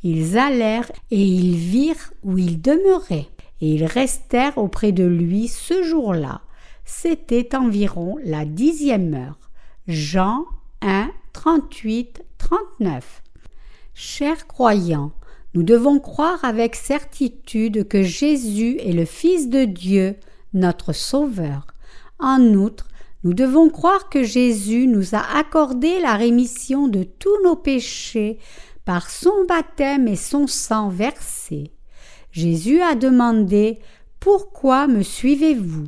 Ils 0.03 0.37
allèrent 0.37 0.91
et 1.09 1.25
ils 1.25 1.55
virent 1.55 2.13
où 2.23 2.37
il 2.37 2.61
demeurait, 2.61 3.27
et 3.59 3.73
ils 3.73 3.85
restèrent 3.85 4.59
auprès 4.59 4.91
de 4.91 5.03
lui 5.03 5.47
ce 5.47 5.81
jour-là. 5.81 6.41
C'était 6.85 7.55
environ 7.55 8.17
la 8.23 8.45
dixième 8.45 9.15
heure. 9.15 9.39
Jean 9.87 10.45
1, 10.81 11.09
38, 11.33 12.23
39. 12.37 13.23
Chers 13.95 14.45
croyants, 14.45 15.11
nous 15.55 15.63
devons 15.63 15.99
croire 15.99 16.45
avec 16.45 16.75
certitude 16.75 17.87
que 17.87 18.03
Jésus 18.03 18.77
est 18.81 18.93
le 18.93 19.05
Fils 19.05 19.49
de 19.49 19.65
Dieu, 19.65 20.17
notre 20.53 20.93
Sauveur. 20.93 21.65
En 22.19 22.41
outre, 22.54 22.88
nous 23.23 23.34
devons 23.34 23.69
croire 23.69 24.10
que 24.10 24.23
Jésus 24.23 24.88
nous 24.88 25.15
a 25.15 25.38
accordé 25.38 25.99
la 25.99 26.15
rémission 26.15 26.88
de 26.88 27.04
tous 27.04 27.41
nos 27.43 27.56
péchés 27.56 28.39
par 28.86 29.10
son 29.10 29.45
baptême 29.47 30.08
et 30.08 30.15
son 30.15 30.47
sang 30.47 30.89
versé. 30.89 31.71
Jésus 32.32 32.82
a 32.82 32.95
demandé 32.95 33.80
Pourquoi 34.19 34.88
me 34.88 35.01
suivez-vous? 35.01 35.88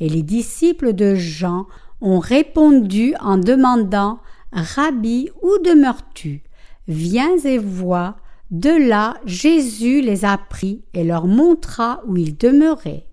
Et 0.00 0.08
les 0.08 0.22
disciples 0.22 0.94
de 0.94 1.14
Jean 1.14 1.66
ont 2.00 2.18
répondu 2.18 3.14
en 3.20 3.38
demandant 3.38 4.18
Rabbi, 4.52 5.30
où 5.42 5.58
demeures-tu 5.64 6.42
Viens 6.88 7.38
et 7.38 7.58
vois. 7.58 8.16
De 8.50 8.70
là, 8.70 9.16
Jésus 9.24 10.00
les 10.00 10.24
a 10.24 10.36
pris 10.36 10.84
et 10.92 11.02
leur 11.02 11.26
montra 11.26 12.02
où 12.06 12.16
il 12.16 12.36
demeurait. 12.36 13.06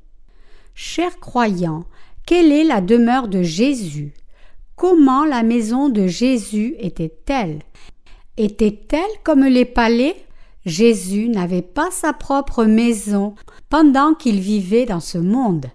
Chers 0.73 1.19
croyants, 1.19 1.85
quelle 2.31 2.53
est 2.53 2.63
la 2.63 2.79
demeure 2.79 3.27
de 3.27 3.43
Jésus? 3.43 4.13
Comment 4.77 5.25
la 5.25 5.43
maison 5.43 5.89
de 5.89 6.07
Jésus 6.07 6.75
était-elle? 6.79 7.59
Était-elle 8.37 9.01
comme 9.25 9.43
les 9.43 9.65
palais? 9.65 10.15
Jésus 10.65 11.27
n'avait 11.27 11.61
pas 11.61 11.91
sa 11.91 12.13
propre 12.13 12.63
maison 12.63 13.35
pendant 13.67 14.13
qu'il 14.13 14.39
vivait 14.39 14.85
dans 14.85 15.01
ce 15.01 15.17
monde. 15.17 15.65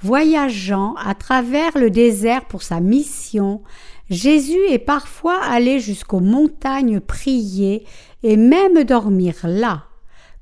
Voyageant 0.00 0.94
à 0.94 1.16
travers 1.16 1.76
le 1.76 1.90
désert 1.90 2.44
pour 2.44 2.62
sa 2.62 2.78
mission, 2.78 3.62
Jésus 4.08 4.62
est 4.70 4.78
parfois 4.78 5.42
allé 5.42 5.80
jusqu'aux 5.80 6.20
montagnes 6.20 7.00
prier 7.00 7.84
et 8.22 8.36
même 8.36 8.84
dormir 8.84 9.34
là. 9.42 9.86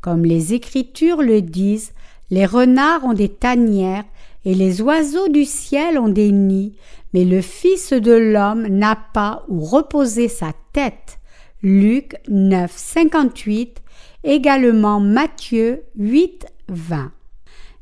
Comme 0.02 0.26
les 0.26 0.52
Écritures 0.52 1.22
le 1.22 1.40
disent, 1.40 1.94
les 2.30 2.44
renards 2.44 3.04
ont 3.06 3.14
des 3.14 3.30
tanières 3.30 4.04
et 4.44 4.54
les 4.54 4.82
oiseaux 4.82 5.28
du 5.28 5.44
ciel 5.44 5.98
ont 5.98 6.08
des 6.08 6.32
nids, 6.32 6.76
mais 7.12 7.24
le 7.24 7.40
Fils 7.40 7.92
de 7.92 8.12
l'homme 8.12 8.66
n'a 8.66 8.96
pas 8.96 9.44
où 9.48 9.60
reposer 9.60 10.28
sa 10.28 10.52
tête. 10.72 11.18
Luc 11.62 12.16
9, 12.28 12.70
58, 12.74 13.80
également 14.22 15.00
Matthieu 15.00 15.84
8, 15.96 16.46
20. 16.68 17.12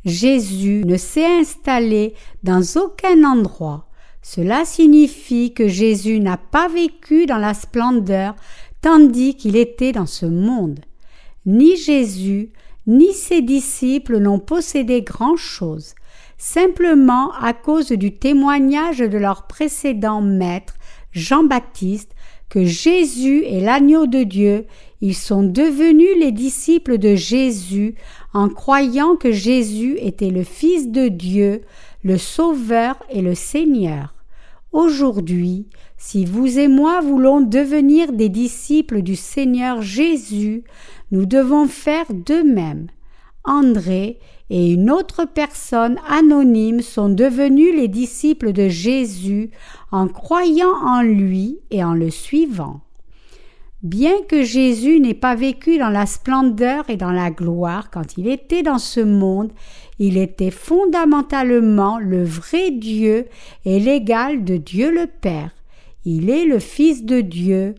Jésus 0.05 0.85
ne 0.85 0.96
s'est 0.96 1.40
installé 1.40 2.14
dans 2.42 2.62
aucun 2.77 3.25
endroit. 3.25 3.88
Cela 4.22 4.64
signifie 4.64 5.53
que 5.53 5.66
Jésus 5.66 6.20
n'a 6.20 6.37
pas 6.37 6.68
vécu 6.68 7.27
dans 7.27 7.38
la 7.38 7.55
splendeur 7.55 8.37
tandis 8.83 9.37
qu'il 9.37 9.57
était 9.57 9.92
dans 9.92 10.07
ce 10.07 10.27
monde. 10.27 10.81
Ni 11.44 11.77
Jésus, 11.77 12.53
ni 12.87 13.12
ses 13.12 13.42
disciples 13.42 14.18
n'ont 14.18 14.38
possédé 14.38 15.03
grand-chose 15.03 15.94
simplement 16.42 17.31
à 17.40 17.52
cause 17.52 17.92
du 17.92 18.16
témoignage 18.16 18.98
de 18.98 19.16
leur 19.16 19.46
précédent 19.46 20.20
maître, 20.20 20.74
Jean-Baptiste, 21.12 22.16
que 22.48 22.64
Jésus 22.64 23.44
est 23.44 23.61
l'agneau 23.61 24.09
de 24.09 24.24
Dieu, 24.24 24.66
ils 25.00 25.14
sont 25.14 25.44
devenus 25.44 26.18
les 26.18 26.33
disciples 26.33 26.98
de 26.98 27.14
Jésus 27.14 27.94
en 28.35 28.48
croyant 28.48 29.14
que 29.14 29.31
Jésus 29.31 29.96
était 30.00 30.31
le 30.31 30.42
Fils 30.42 30.88
de 30.90 31.07
Dieu, 31.07 31.62
le 32.02 32.18
Sauveur 32.18 32.96
et 33.09 33.22
le 33.22 33.37
Seigneur. 33.37 34.12
Aujourd'hui, 34.72 35.68
si 35.96 36.24
vous 36.24 36.59
et 36.59 36.66
moi 36.66 37.00
voulons 37.02 37.40
devenir 37.40 38.12
des 38.12 38.28
disciples 38.28 39.02
du 39.02 39.14
Seigneur 39.14 39.81
Jésus, 39.81 40.64
nous 41.12 41.24
devons 41.24 41.68
faire 41.68 42.07
de 42.12 42.42
même. 42.42 42.88
André 43.44 44.18
et 44.50 44.72
une 44.72 44.90
autre 44.90 45.24
personne 45.24 45.98
anonyme 46.09 46.81
sont 46.81 47.09
devenus 47.09 47.74
les 47.74 47.88
disciples 47.88 48.52
de 48.52 48.68
Jésus 48.68 49.50
en 49.90 50.09
croyant 50.09 50.74
en 50.85 51.02
lui 51.02 51.59
et 51.70 51.83
en 51.83 51.94
le 51.94 52.11
suivant. 52.11 52.81
Bien 53.83 54.22
que 54.28 54.44
Jésus 54.44 55.00
n'ait 55.00 55.12
pas 55.12 55.35
vécu 55.35 55.76
dans 55.76 55.90
la 55.90 56.07
splendeur 56.07 56.88
et 56.88 56.96
dans 56.96 57.11
la 57.11 57.33
gloire 57.33 57.90
quand 57.90 58.16
il 58.16 58.28
était 58.28 58.62
dans 58.62 58.78
ce 58.78 59.00
monde, 59.00 59.50
il 59.98 60.18
était 60.18 60.52
fondamentalement 60.52 61.98
le 61.98 62.22
vrai 62.22 62.70
Dieu 62.70 63.26
et 63.64 63.81
l'égal 63.81 64.44
de 64.44 64.57
Dieu 64.57 64.92
le 64.92 65.09
Père. 65.09 65.50
Il 66.05 66.31
est 66.31 66.44
le 66.44 66.61
Fils 66.61 67.05
de 67.05 67.20
Dieu, 67.20 67.74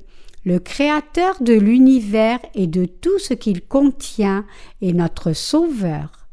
le 0.46 0.60
Créateur 0.60 1.42
de 1.42 1.54
l'univers 1.54 2.40
et 2.54 2.68
de 2.68 2.86
tout 2.86 3.18
ce 3.20 3.34
qu'il 3.34 3.62
contient, 3.62 4.46
et 4.82 4.94
notre 4.94 5.34
Sauveur. 5.34 6.24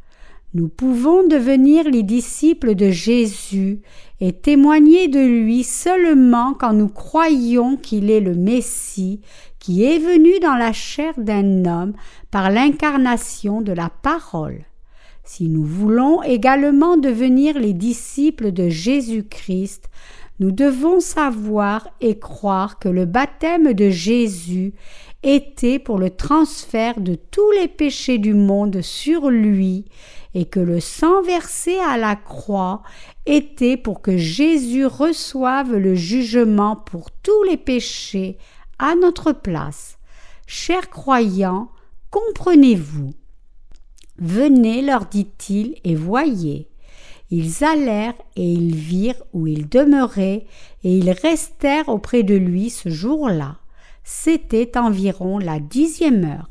Nous 0.53 0.69
pouvons 0.69 1.27
devenir 1.27 1.89
les 1.89 2.03
disciples 2.03 2.75
de 2.75 2.91
Jésus 2.91 3.81
et 4.21 4.33
témoigner 4.33 5.07
de 5.07 5.21
lui 5.21 5.63
seulement 5.63 6.55
quand 6.55 6.73
nous 6.73 6.89
croyons 6.89 7.77
qu'il 7.77 8.11
est 8.11 8.21
le 8.21 8.35
Messie 8.35 9.21
qui 9.61 9.85
est 9.85 9.99
venu 9.99 10.41
dans 10.41 10.57
la 10.57 10.73
chair 10.73 11.15
d'un 11.19 11.65
homme 11.67 11.93
par 12.33 12.51
l'incarnation 12.51 13.61
de 13.61 13.73
la 13.73 13.91
parole. 14.03 14.65
Si 15.23 15.49
nous 15.49 15.65
voulons 15.65 16.23
également 16.25 16.97
devenir 16.97 17.57
les 17.57 17.75
disciples 17.75 18.51
de 18.51 18.69
Jésus-Christ, 18.69 19.89
nous 20.41 20.53
devons 20.53 21.01
savoir 21.01 21.87
et 22.01 22.19
croire 22.19 22.79
que 22.79 22.89
le 22.89 23.05
baptême 23.05 23.75
de 23.75 23.91
Jésus 23.91 24.73
était 25.23 25.79
pour 25.79 25.99
le 25.99 26.09
transfert 26.09 26.99
de 26.99 27.15
tous 27.15 27.51
les 27.53 27.69
péchés 27.69 28.17
du 28.17 28.33
monde 28.33 28.81
sur 28.81 29.29
lui 29.29 29.85
et 30.33 30.47
que 30.47 30.61
le 30.61 30.81
sang 30.81 31.21
versé 31.23 31.77
à 31.79 31.99
la 31.99 32.17
croix 32.17 32.83
était 33.27 33.77
pour 33.77 34.01
que 34.01 34.17
Jésus 34.17 34.87
reçoive 34.87 35.77
le 35.77 35.95
jugement 35.95 36.75
pour 36.75 37.11
tous 37.11 37.43
les 37.43 37.59
péchés 37.59 38.39
à 38.79 38.95
notre 38.95 39.33
place. 39.33 39.99
Chers 40.47 40.89
croyants, 40.89 41.71
comprenez-vous? 42.11 43.13
Venez, 44.17 44.81
leur 44.81 45.05
dit-il, 45.05 45.77
et 45.85 45.95
voyez. 45.95 46.70
Ils 47.31 47.65
allèrent 47.65 48.15
et 48.37 48.53
ils 48.53 48.75
virent 48.75 49.23
où 49.33 49.47
il 49.47 49.69
demeurait, 49.69 50.47
et 50.83 50.99
ils 50.99 51.11
restèrent 51.11 51.89
auprès 51.89 52.23
de 52.23 52.35
lui 52.35 52.71
ce 52.71 52.89
jour-là. 52.89 53.57
C'était 54.03 54.77
environ 54.77 55.39
la 55.39 55.61
dixième 55.61 56.25
heure. 56.25 56.51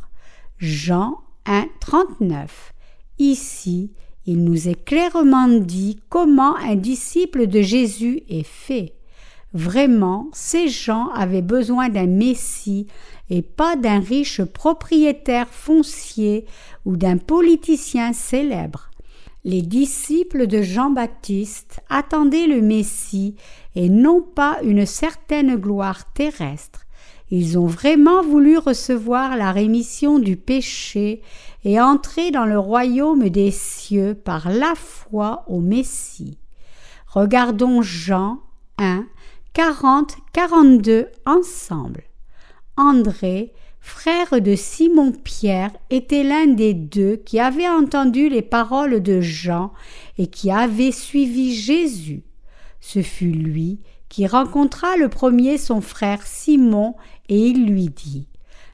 Jean 0.57 1.17
1, 1.45 1.65
39. 1.81 2.73
Ici, 3.17 3.91
il 4.25 4.43
nous 4.43 4.69
est 4.69 4.85
clairement 4.85 5.47
dit 5.47 5.99
comment 6.09 6.55
un 6.57 6.75
disciple 6.75 7.47
de 7.47 7.61
Jésus 7.61 8.23
est 8.29 8.47
fait. 8.47 8.93
Vraiment, 9.53 10.27
ces 10.31 10.67
gens 10.67 11.07
avaient 11.09 11.41
besoin 11.41 11.89
d'un 11.89 12.05
Messie 12.05 12.87
et 13.29 13.41
pas 13.41 13.75
d'un 13.75 13.99
riche 13.99 14.43
propriétaire 14.43 15.49
foncier 15.49 16.45
ou 16.85 16.95
d'un 16.95 17.17
politicien 17.17 18.13
célèbre. 18.13 18.88
Les 19.45 19.61
disciples 19.61 20.47
de 20.47 20.61
Jean-Baptiste 20.61 21.79
attendaient 21.89 22.47
le 22.47 22.61
Messie 22.61 23.35
et 23.75 23.87
non 23.87 24.21
pas 24.21 24.57
une 24.63 24.85
certaine 24.85 25.55
gloire 25.55 26.11
terrestre. 26.13 26.85
Ils 27.31 27.57
ont 27.57 27.67
vraiment 27.67 28.21
voulu 28.21 28.57
recevoir 28.57 29.37
la 29.37 29.51
rémission 29.51 30.19
du 30.19 30.35
péché 30.35 31.21
et 31.63 31.79
entrer 31.79 32.31
dans 32.31 32.45
le 32.45 32.59
royaume 32.59 33.29
des 33.29 33.51
cieux 33.51 34.13
par 34.13 34.49
la 34.49 34.73
foi 34.75 35.45
au 35.47 35.59
Messie. 35.59 36.37
Regardons 37.07 37.81
Jean 37.81 38.39
1, 38.77 39.05
40, 39.53 40.17
42 40.33 41.07
ensemble. 41.25 42.03
André, 42.77 43.53
frère 43.81 44.41
de 44.41 44.55
Simon-Pierre, 44.55 45.71
était 45.89 46.23
l'un 46.23 46.47
des 46.47 46.73
deux 46.73 47.15
qui 47.15 47.39
avait 47.39 47.69
entendu 47.69 48.29
les 48.29 48.41
paroles 48.41 49.01
de 49.01 49.21
Jean 49.21 49.71
et 50.17 50.27
qui 50.27 50.51
avait 50.51 50.91
suivi 50.91 51.53
Jésus. 51.53 52.23
Ce 52.81 53.01
fut 53.01 53.31
lui 53.31 53.79
qui 54.09 54.25
rencontra 54.25 54.97
le 54.97 55.07
premier 55.07 55.57
son 55.57 55.81
frère 55.81 56.25
Simon 56.25 56.95
et 57.29 57.39
il 57.39 57.67
lui 57.67 57.89
dit 57.89 58.27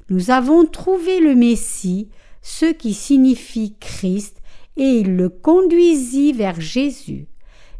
Nous 0.09 0.31
avons 0.31 0.65
trouvé 0.65 1.19
le 1.19 1.35
Messie, 1.35 2.09
ce 2.41 2.65
qui 2.65 2.93
signifie 2.93 3.75
Christ, 3.79 4.41
et 4.77 4.99
il 4.99 5.15
le 5.15 5.29
conduisit 5.29 6.33
vers 6.33 6.59
Jésus. 6.59 7.27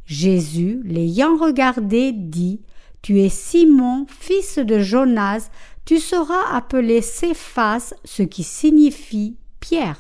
Jésus, 0.06 0.82
l'ayant 0.84 1.38
regardé, 1.38 2.12
dit 2.12 2.62
Tu 3.02 3.22
es 3.22 3.30
Simon, 3.30 4.06
fils 4.08 4.60
de 4.60 4.80
Jonas, 4.80 5.50
tu 5.86 6.00
seras 6.00 6.52
appelé 6.52 7.02
Céphas, 7.02 7.94
ce 8.04 8.24
qui 8.24 8.44
signifie 8.44 9.38
Pierre. 9.60 10.00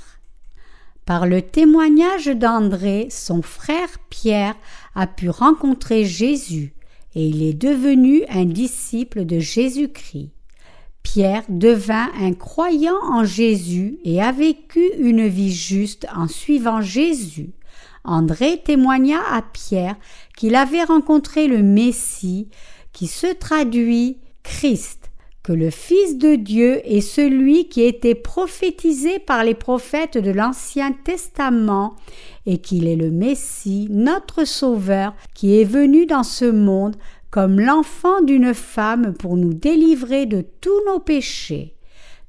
Par 1.05 1.27
le 1.27 1.43
témoignage 1.43 2.25
d'André, 2.25 3.07
son 3.11 3.43
frère 3.43 3.99
Pierre 4.09 4.55
a 4.95 5.05
pu 5.05 5.29
rencontrer 5.29 6.03
Jésus, 6.03 6.73
et 7.13 7.27
il 7.27 7.43
est 7.43 7.53
devenu 7.53 8.23
un 8.29 8.45
disciple 8.45 9.25
de 9.25 9.39
Jésus-Christ. 9.39 10.31
Pierre 11.03 11.43
devint 11.49 12.09
un 12.19 12.33
croyant 12.33 12.99
en 13.03 13.23
Jésus 13.23 13.99
et 14.03 14.19
a 14.23 14.31
vécu 14.31 14.81
une 14.97 15.27
vie 15.27 15.53
juste 15.53 16.07
en 16.15 16.27
suivant 16.27 16.81
Jésus. 16.81 17.51
André 18.03 18.61
témoigna 18.63 19.19
à 19.31 19.43
Pierre 19.43 19.95
qu'il 20.35 20.55
avait 20.55 20.83
rencontré 20.83 21.47
le 21.47 21.61
Messie, 21.61 22.49
qui 22.91 23.05
se 23.05 23.31
traduit 23.31 24.17
Christ, 24.41 25.04
que 25.45 25.53
le 25.53 25.69
Fils 25.69 26.17
de 26.17 26.33
Dieu 26.33 26.81
est 26.85 27.01
celui 27.01 27.69
qui 27.69 27.83
était 27.83 28.15
prophétisé 28.15 29.19
par 29.19 29.43
les 29.43 29.53
prophètes 29.53 30.17
de 30.17 30.31
l'Ancien 30.31 30.91
Testament 30.91 31.95
et 32.47 32.57
qu'il 32.57 32.87
est 32.87 32.95
le 32.95 33.11
Messie, 33.11 33.87
notre 33.91 34.45
Sauveur, 34.45 35.13
qui 35.35 35.61
est 35.61 35.63
venu 35.63 36.07
dans 36.07 36.23
ce 36.23 36.45
monde 36.45 36.95
comme 37.29 37.59
l'enfant 37.59 38.23
d'une 38.23 38.55
femme 38.55 39.13
pour 39.13 39.37
nous 39.37 39.53
délivrer 39.53 40.25
de 40.25 40.43
tous 40.61 40.83
nos 40.87 40.97
péchés. 40.99 41.75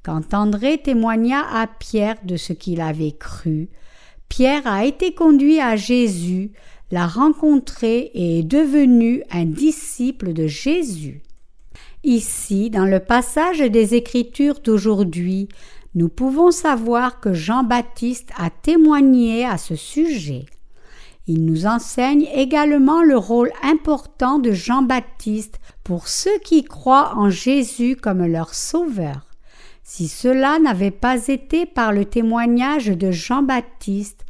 Quand 0.03 0.35
André 0.35 0.77
témoigna 0.77 1.43
à 1.51 1.65
Pierre 1.65 2.17
de 2.23 2.37
ce 2.37 2.53
qu'il 2.53 2.81
avait 2.81 3.15
cru, 3.17 3.69
Pierre 4.29 4.67
a 4.67 4.85
été 4.85 5.15
conduit 5.15 5.59
à 5.59 5.75
Jésus, 5.75 6.51
l'a 6.91 7.07
rencontré 7.07 8.11
et 8.13 8.39
est 8.39 8.43
devenu 8.43 9.23
un 9.31 9.45
disciple 9.45 10.33
de 10.33 10.45
Jésus. 10.45 11.23
Ici, 12.03 12.69
dans 12.69 12.85
le 12.85 12.99
passage 12.99 13.59
des 13.59 13.95
Écritures 13.95 14.59
d'aujourd'hui, 14.59 15.49
nous 15.95 16.09
pouvons 16.09 16.51
savoir 16.51 17.19
que 17.19 17.33
Jean-Baptiste 17.33 18.29
a 18.37 18.49
témoigné 18.49 19.45
à 19.45 19.57
ce 19.57 19.75
sujet. 19.75 20.45
Il 21.25 21.43
nous 21.45 21.65
enseigne 21.65 22.27
également 22.33 23.01
le 23.01 23.17
rôle 23.17 23.51
important 23.63 24.37
de 24.37 24.51
Jean-Baptiste 24.51 25.59
pour 25.83 26.07
ceux 26.07 26.37
qui 26.43 26.63
croient 26.63 27.13
en 27.15 27.29
Jésus 27.29 27.95
comme 27.95 28.25
leur 28.25 28.53
sauveur. 28.53 29.27
Si 29.83 30.07
cela 30.07 30.59
n'avait 30.59 30.91
pas 30.91 31.27
été 31.27 31.65
par 31.65 31.91
le 31.91 32.05
témoignage 32.05 32.87
de 32.87 33.09
Jean-Baptiste, 33.09 34.23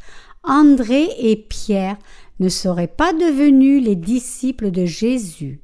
André 0.44 1.10
et 1.20 1.36
Pierre 1.36 1.98
ne 2.40 2.48
seraient 2.48 2.88
pas 2.88 3.12
devenus 3.12 3.84
les 3.84 3.96
disciples 3.96 4.72
de 4.72 4.86
Jésus. 4.86 5.60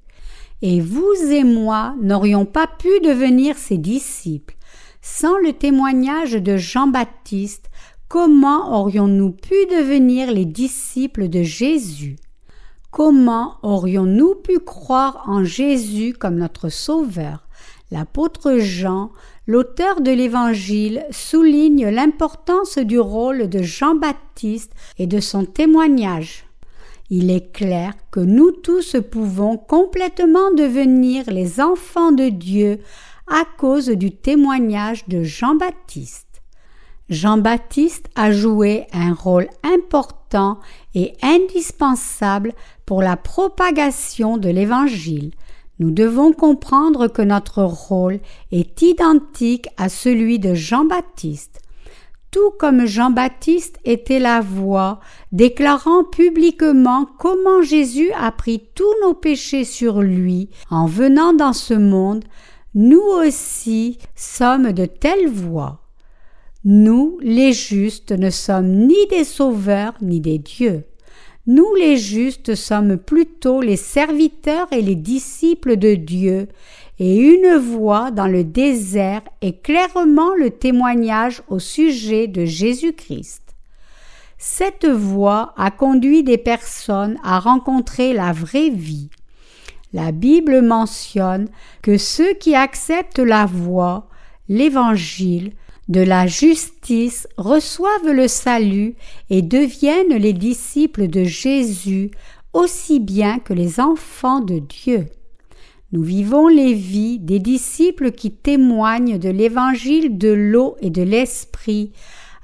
Et 0.66 0.80
vous 0.80 1.14
et 1.30 1.44
moi 1.44 1.94
n'aurions 2.00 2.46
pas 2.46 2.68
pu 2.68 2.88
devenir 3.02 3.58
ses 3.58 3.78
disciples. 3.78 4.56
Sans 5.02 5.38
le 5.38 5.52
témoignage 5.52 6.32
de 6.32 6.56
Jean-Baptiste, 6.56 7.70
comment 8.08 8.80
aurions-nous 8.80 9.32
pu 9.32 9.56
devenir 9.70 10.32
les 10.32 10.46
disciples 10.46 11.28
de 11.28 11.44
Jésus? 11.44 12.16
Comment 12.92 13.58
aurions-nous 13.62 14.36
pu 14.36 14.60
croire 14.60 15.26
en 15.28 15.44
Jésus 15.44 16.14
comme 16.14 16.36
notre 16.36 16.70
Sauveur? 16.70 17.46
L'apôtre 17.92 18.56
Jean, 18.60 19.12
l'auteur 19.46 20.00
de 20.00 20.12
l'Évangile, 20.12 21.04
souligne 21.12 21.90
l'importance 21.90 22.78
du 22.78 23.02
rôle 23.02 23.50
de 23.50 23.62
Jean-Baptiste 23.62 24.72
et 24.98 25.08
de 25.08 25.20
son 25.20 25.44
témoignage. 25.44 26.46
Il 27.10 27.32
est 27.32 27.52
clair 27.52 27.94
que 28.12 28.20
nous 28.20 28.52
tous 28.52 28.96
pouvons 29.12 29.58
complètement 29.58 30.52
devenir 30.54 31.30
les 31.30 31.60
enfants 31.60 32.12
de 32.12 32.30
Dieu 32.30 32.80
à 33.28 33.44
cause 33.58 33.90
du 33.90 34.12
témoignage 34.12 35.08
de 35.08 35.24
Jean-Baptiste. 35.24 36.42
Jean-Baptiste 37.10 38.08
a 38.16 38.32
joué 38.32 38.88
un 38.94 39.14
rôle 39.14 39.50
important 39.64 40.60
et 40.96 41.14
indispensable 41.22 42.54
pour 42.86 43.02
la 43.02 43.18
propagation 43.18 44.38
de 44.38 44.50
l'Évangile. 44.50 45.32
Nous 45.80 45.92
devons 45.92 46.32
comprendre 46.32 47.08
que 47.08 47.22
notre 47.22 47.64
rôle 47.64 48.20
est 48.52 48.82
identique 48.82 49.68
à 49.78 49.90
celui 49.90 50.40
de 50.40 50.54
Jean-Baptiste. 50.54 51.63
Tout 52.34 52.50
comme 52.58 52.88
Jean-Baptiste 52.88 53.78
était 53.86 54.18
la 54.18 54.42
voix, 54.42 55.00
déclarant 55.32 56.04
publiquement 56.04 57.08
comment 57.20 57.62
Jésus 57.62 58.10
a 58.20 58.32
pris 58.32 58.60
tous 58.74 58.92
nos 59.04 59.14
péchés 59.14 59.66
sur 59.66 60.02
lui 60.02 60.50
en 60.72 60.88
venant 60.88 61.34
dans 61.34 61.54
ce 61.54 61.76
monde, 61.76 62.26
nous 62.74 63.04
aussi 63.24 64.00
sommes 64.16 64.72
de 64.72 64.88
telles 64.88 65.30
voix. 65.30 65.82
Nous, 66.66 67.20
les 67.22 67.54
justes, 67.54 68.12
ne 68.12 68.32
sommes 68.32 68.88
ni 68.88 69.06
des 69.12 69.26
sauveurs 69.26 69.94
ni 70.02 70.20
des 70.20 70.40
dieux. 70.40 70.86
Nous, 71.46 71.76
les 71.76 71.98
justes, 71.98 72.56
sommes 72.56 72.98
plutôt 72.98 73.62
les 73.62 73.78
serviteurs 73.78 74.68
et 74.72 74.82
les 74.82 74.96
disciples 74.96 75.76
de 75.76 75.94
Dieu, 75.94 76.48
et 77.00 77.18
une 77.18 77.56
voix 77.58 78.12
dans 78.12 78.28
le 78.28 78.44
désert 78.44 79.22
est 79.42 79.62
clairement 79.64 80.36
le 80.36 80.52
témoignage 80.52 81.42
au 81.48 81.60
sujet 81.60 82.28
de 82.28 82.46
Jésus-Christ. 82.46 83.56
Cette 84.38 84.86
voix 84.86 85.54
a 85.58 85.72
conduit 85.72 86.24
des 86.24 86.38
personnes 86.38 87.18
à 87.24 87.40
rencontrer 87.40 88.14
la 88.14 88.32
vraie 88.32 88.70
vie. 88.70 89.10
La 89.94 90.12
Bible 90.12 90.62
mentionne 90.62 91.48
que 91.82 91.98
ceux 91.98 92.34
qui 92.34 92.56
acceptent 92.56 93.20
la 93.20 93.46
voix, 93.46 94.08
l'Évangile, 94.50 95.54
de 95.90 96.02
la 96.02 96.28
justice 96.28 97.28
reçoivent 97.38 98.12
le 98.12 98.28
salut 98.28 98.96
et 99.30 99.42
deviennent 99.42 100.16
les 100.16 100.34
disciples 100.34 101.08
de 101.08 101.24
Jésus 101.24 102.12
aussi 102.54 103.00
bien 103.00 103.40
que 103.40 103.54
les 103.54 103.80
enfants 103.80 104.40
de 104.40 104.60
Dieu. 104.60 105.08
Nous 105.94 106.02
vivons 106.02 106.48
les 106.48 106.74
vies 106.74 107.20
des 107.20 107.38
disciples 107.38 108.14
qui 108.14 108.32
témoignent 108.32 109.20
de 109.20 109.30
l'évangile 109.30 110.18
de 110.18 110.30
l'eau 110.30 110.76
et 110.82 110.90
de 110.90 111.04
l'esprit 111.04 111.92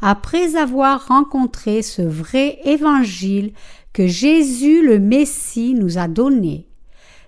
après 0.01 0.55
avoir 0.55 1.07
rencontré 1.07 1.81
ce 1.81 2.03
vrai 2.03 2.59
évangile 2.63 3.53
que 3.91 4.05
Jésus 4.05 4.85
le 4.85 4.99
Messie 4.99 5.73
nous 5.73 5.97
a 5.97 6.07
donné. 6.07 6.67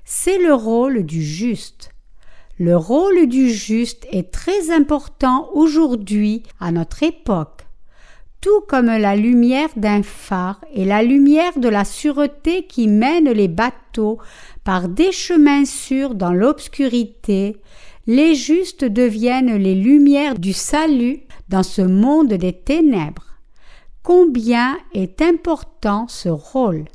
C'est 0.06 0.38
le 0.38 0.54
rôle 0.54 1.08
du 1.08 1.24
juste. 1.24 1.90
Le 2.60 2.78
rôle 2.78 3.26
du 3.26 3.50
juste 3.50 4.06
est 4.12 4.32
très 4.32 4.70
important 4.70 5.50
aujourd'hui 5.56 6.44
à 6.60 6.72
notre 6.72 7.02
époque 7.02 7.66
tout 8.42 8.62
comme 8.68 8.88
la 8.88 9.16
lumière 9.16 9.70
d'un 9.76 10.02
phare 10.02 10.60
et 10.74 10.84
la 10.84 11.04
lumière 11.04 11.58
de 11.60 11.70
la 11.70 11.86
sûreté 11.86 12.66
qui 12.66 12.88
mène 12.88 13.30
les 13.30 13.48
bateaux 13.48 14.18
par 14.64 14.90
des 14.90 15.12
chemins 15.12 15.66
sûrs 15.66 16.16
dans 16.16 16.34
l'obscurité, 16.34 17.58
les 18.08 18.36
justes 18.36 18.86
deviennent 18.86 19.56
les 19.56 19.76
lumières 19.76 20.38
du 20.38 20.54
salut 20.54 21.22
dans 21.50 21.64
ce 21.64 21.82
monde 21.82 22.34
des 22.34 22.54
ténèbres. 22.54 23.28
Combien 24.04 24.78
est 24.94 25.22
important 25.22 26.08
ce 26.08 26.30
rôle? 26.30 26.86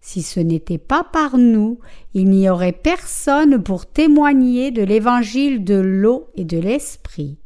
Si 0.00 0.22
ce 0.22 0.40
n'était 0.40 0.78
pas 0.78 1.02
par 1.02 1.38
nous, 1.38 1.78
il 2.12 2.28
n'y 2.28 2.50
aurait 2.50 2.72
personne 2.72 3.62
pour 3.62 3.86
témoigner 3.86 4.70
de 4.70 4.82
l'évangile 4.82 5.64
de 5.64 5.76
l'eau 5.76 6.26
et 6.34 6.44
de 6.44 6.58
l'esprit. 6.58 7.38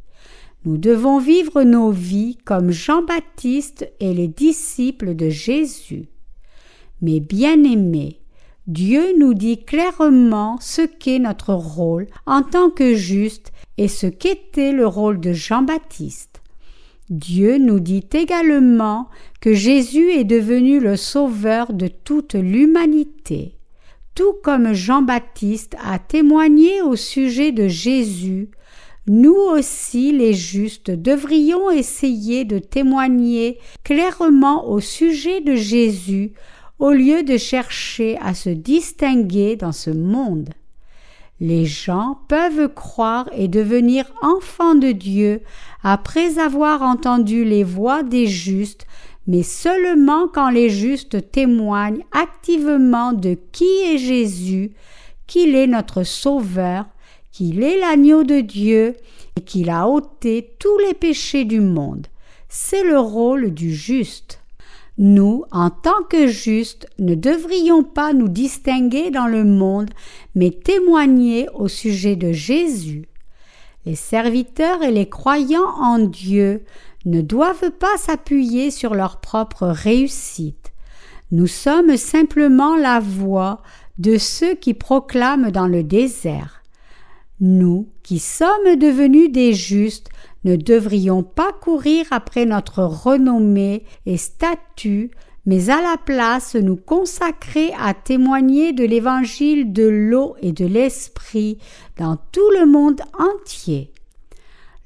Nous 0.64 0.76
devons 0.76 1.20
vivre 1.20 1.62
nos 1.62 1.92
vies 1.92 2.36
comme 2.44 2.72
Jean-Baptiste 2.72 3.88
et 4.00 4.12
les 4.12 4.26
disciples 4.26 5.14
de 5.14 5.28
Jésus. 5.28 6.09
Mais 7.00 7.20
bien-aimés, 7.20 8.17
Dieu 8.68 9.14
nous 9.18 9.32
dit 9.32 9.64
clairement 9.64 10.58
ce 10.60 10.82
qu'est 10.82 11.18
notre 11.18 11.54
rôle 11.54 12.06
en 12.26 12.42
tant 12.42 12.68
que 12.68 12.94
juste 12.94 13.50
et 13.78 13.88
ce 13.88 14.06
qu'était 14.06 14.72
le 14.72 14.86
rôle 14.86 15.20
de 15.20 15.32
Jean-Baptiste. 15.32 16.42
Dieu 17.08 17.56
nous 17.56 17.80
dit 17.80 18.04
également 18.12 19.08
que 19.40 19.54
Jésus 19.54 20.10
est 20.10 20.24
devenu 20.24 20.80
le 20.80 20.96
sauveur 20.96 21.72
de 21.72 21.88
toute 21.88 22.34
l'humanité. 22.34 23.54
Tout 24.14 24.34
comme 24.42 24.74
Jean-Baptiste 24.74 25.74
a 25.82 25.98
témoigné 25.98 26.82
au 26.82 26.94
sujet 26.94 27.52
de 27.52 27.68
Jésus, 27.68 28.50
nous 29.06 29.32
aussi 29.32 30.12
les 30.12 30.34
justes 30.34 30.90
devrions 30.90 31.70
essayer 31.70 32.44
de 32.44 32.58
témoigner 32.58 33.56
clairement 33.82 34.68
au 34.68 34.80
sujet 34.80 35.40
de 35.40 35.54
Jésus 35.54 36.34
au 36.79 36.91
lieu 36.91 37.22
de 37.22 37.37
chercher 37.37 38.18
à 38.18 38.35
se 38.35 38.51
distinguer 38.51 39.57
dans 39.57 39.72
ce 39.72 39.91
monde. 39.91 40.51
Les 41.41 41.66
gens 41.66 42.18
peuvent 42.29 42.72
croire 42.74 43.29
et 43.33 43.47
devenir 43.47 44.12
enfants 44.22 44.74
de 44.74 44.91
Dieu 44.91 45.41
après 45.83 46.39
avoir 46.39 46.83
entendu 46.83 47.45
les 47.45 47.62
voix 47.62 48.03
des 48.03 48.26
justes, 48.26 48.87
mais 49.26 49.43
seulement 49.43 50.26
quand 50.26 50.51
les 50.51 50.68
justes 50.68 51.31
témoignent 51.31 52.05
activement 52.12 53.12
de 53.12 53.37
qui 53.53 53.70
est 53.85 53.99
Jésus, 53.99 54.72
qu'il 55.26 55.55
est 55.55 55.68
notre 55.68 56.03
Sauveur, 56.03 56.87
qu'il 57.31 57.62
est 57.62 57.79
l'agneau 57.79 58.24
de 58.24 58.41
Dieu 58.41 58.97
et 59.37 59.41
qu'il 59.43 59.70
a 59.70 59.87
ôté 59.87 60.55
tous 60.59 60.79
les 60.79 60.95
péchés 60.95 61.45
du 61.45 61.61
monde. 61.61 62.09
C'est 62.49 62.83
le 62.83 62.99
rôle 62.99 63.53
du 63.53 63.72
juste. 63.72 64.38
Nous, 64.99 65.44
en 65.53 65.70
tant 65.70 66.03
que 66.11 66.26
justes, 66.26 66.88
ne 66.99 67.14
devrions 67.14 67.84
pas 67.84 68.12
nous 68.12 68.28
distinguer 68.28 69.11
dans 69.11 69.28
le 69.28 69.44
monde, 69.44 69.90
mais 70.34 70.51
témoigner 70.51 71.49
au 71.55 71.68
sujet 71.68 72.16
de 72.16 72.32
Jésus. 72.32 73.07
Les 73.86 73.94
serviteurs 73.94 74.82
et 74.82 74.90
les 74.90 75.09
croyants 75.09 75.70
en 75.80 76.01
Dieu 76.01 76.64
ne 77.05 77.20
doivent 77.20 77.70
pas 77.70 77.96
s'appuyer 77.96 78.72
sur 78.72 78.94
leur 78.94 79.20
propre 79.20 79.68
réussite. 79.68 80.72
Nous 81.30 81.46
sommes 81.46 81.96
simplement 81.96 82.76
la 82.76 82.99
voix 82.99 83.62
de 83.99 84.18
ceux 84.18 84.55
qui 84.55 84.74
proclament 84.74 85.53
dans 85.53 85.68
le 85.68 85.84
désert. 85.84 86.62
Nous, 87.40 87.88
qui 88.03 88.18
sommes 88.18 88.76
devenus 88.76 89.30
des 89.30 89.53
justes, 89.53 90.09
ne 90.45 90.57
devrions 90.57 91.22
pas 91.22 91.53
courir 91.53 92.07
après 92.11 92.47
notre 92.47 92.82
renommée 92.82 93.84
et 94.07 94.16
statut, 94.16 95.11
mais 95.47 95.70
à 95.70 95.80
la 95.80 95.97
place 95.97 96.55
nous 96.55 96.76
consacrer 96.76 97.72
à 97.80 97.95
témoigner 97.95 98.72
de 98.72 98.84
l'évangile 98.84 99.72
de 99.72 99.89
l'eau 99.89 100.36
et 100.43 100.53
de 100.53 100.66
l'esprit 100.66 101.59
dans 101.97 102.18
tout 102.32 102.51
le 102.59 102.66
monde 102.66 103.01
entier. 103.18 103.93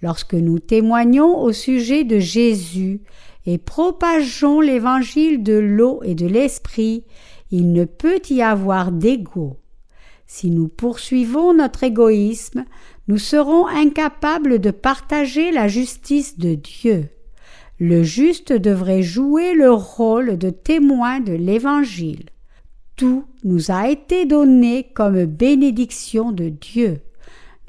Lorsque 0.03 0.35
nous 0.35 0.59
témoignons 0.59 1.41
au 1.41 1.53
sujet 1.53 2.05
de 2.05 2.19
Jésus 2.19 3.01
et 3.47 3.59
propageons 3.59 4.61
l'évangile 4.61 5.43
de 5.43 5.55
l'eau 5.55 6.01
et 6.05 6.15
de 6.15 6.27
l'esprit, 6.27 7.05
il 7.51 7.73
ne 7.73 7.85
peut 7.85 8.21
y 8.31 8.41
avoir 8.43 8.93
d'égo. 8.93 9.59
Si 10.27 10.51
nous 10.51 10.69
poursuivons 10.69 11.53
notre 11.55 11.85
égoïsme, 11.85 12.65
nous 13.09 13.19
serons 13.19 13.67
incapables 13.67 14.59
de 14.59 14.71
partager 14.71 15.51
la 15.51 15.69
justice 15.69 16.39
de 16.39 16.55
Dieu. 16.55 17.09
Le 17.79 18.03
juste 18.03 18.53
devrait 18.53 19.03
jouer 19.03 19.55
le 19.55 19.73
rôle 19.73 20.39
de 20.39 20.51
témoin 20.51 21.21
de 21.21 21.33
l'Évangile. 21.33 22.27
Tout 22.97 23.25
nous 23.43 23.71
a 23.71 23.89
été 23.89 24.25
donné 24.25 24.93
comme 24.95 25.25
bénédiction 25.25 26.31
de 26.31 26.49
Dieu. 26.49 27.01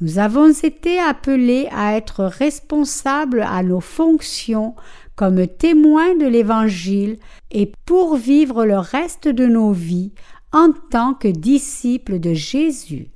Nous 0.02 0.20
avons 0.20 0.52
été 0.52 1.00
appelés 1.00 1.68
à 1.72 1.96
être 1.96 2.26
responsables 2.26 3.42
à 3.42 3.64
nos 3.64 3.80
fonctions 3.80 4.76
comme 5.16 5.48
témoins 5.48 6.16
de 6.16 6.26
l'Évangile 6.26 7.18
et 7.52 7.72
pour 7.86 8.16
vivre 8.16 8.66
le 8.66 8.78
reste 8.78 9.28
de 9.28 9.46
nos 9.46 9.72
vies 9.72 10.12
en 10.52 10.70
tant 10.92 11.14
que 11.14 11.28
disciple 11.28 12.20
de 12.20 12.34
Jésus. 12.34 13.10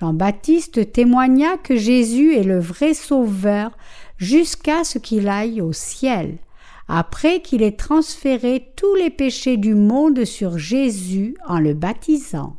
Jean-Baptiste 0.00 0.92
témoigna 0.92 1.56
que 1.56 1.74
Jésus 1.74 2.36
est 2.36 2.44
le 2.44 2.60
vrai 2.60 2.94
Sauveur 2.94 3.76
jusqu'à 4.16 4.84
ce 4.84 4.98
qu'il 4.98 5.28
aille 5.28 5.60
au 5.60 5.72
ciel, 5.72 6.38
après 6.86 7.40
qu'il 7.40 7.62
ait 7.62 7.76
transféré 7.76 8.70
tous 8.76 8.94
les 8.94 9.10
péchés 9.10 9.56
du 9.56 9.74
monde 9.74 10.24
sur 10.24 10.56
Jésus 10.56 11.36
en 11.48 11.58
le 11.58 11.74
baptisant. 11.74 12.56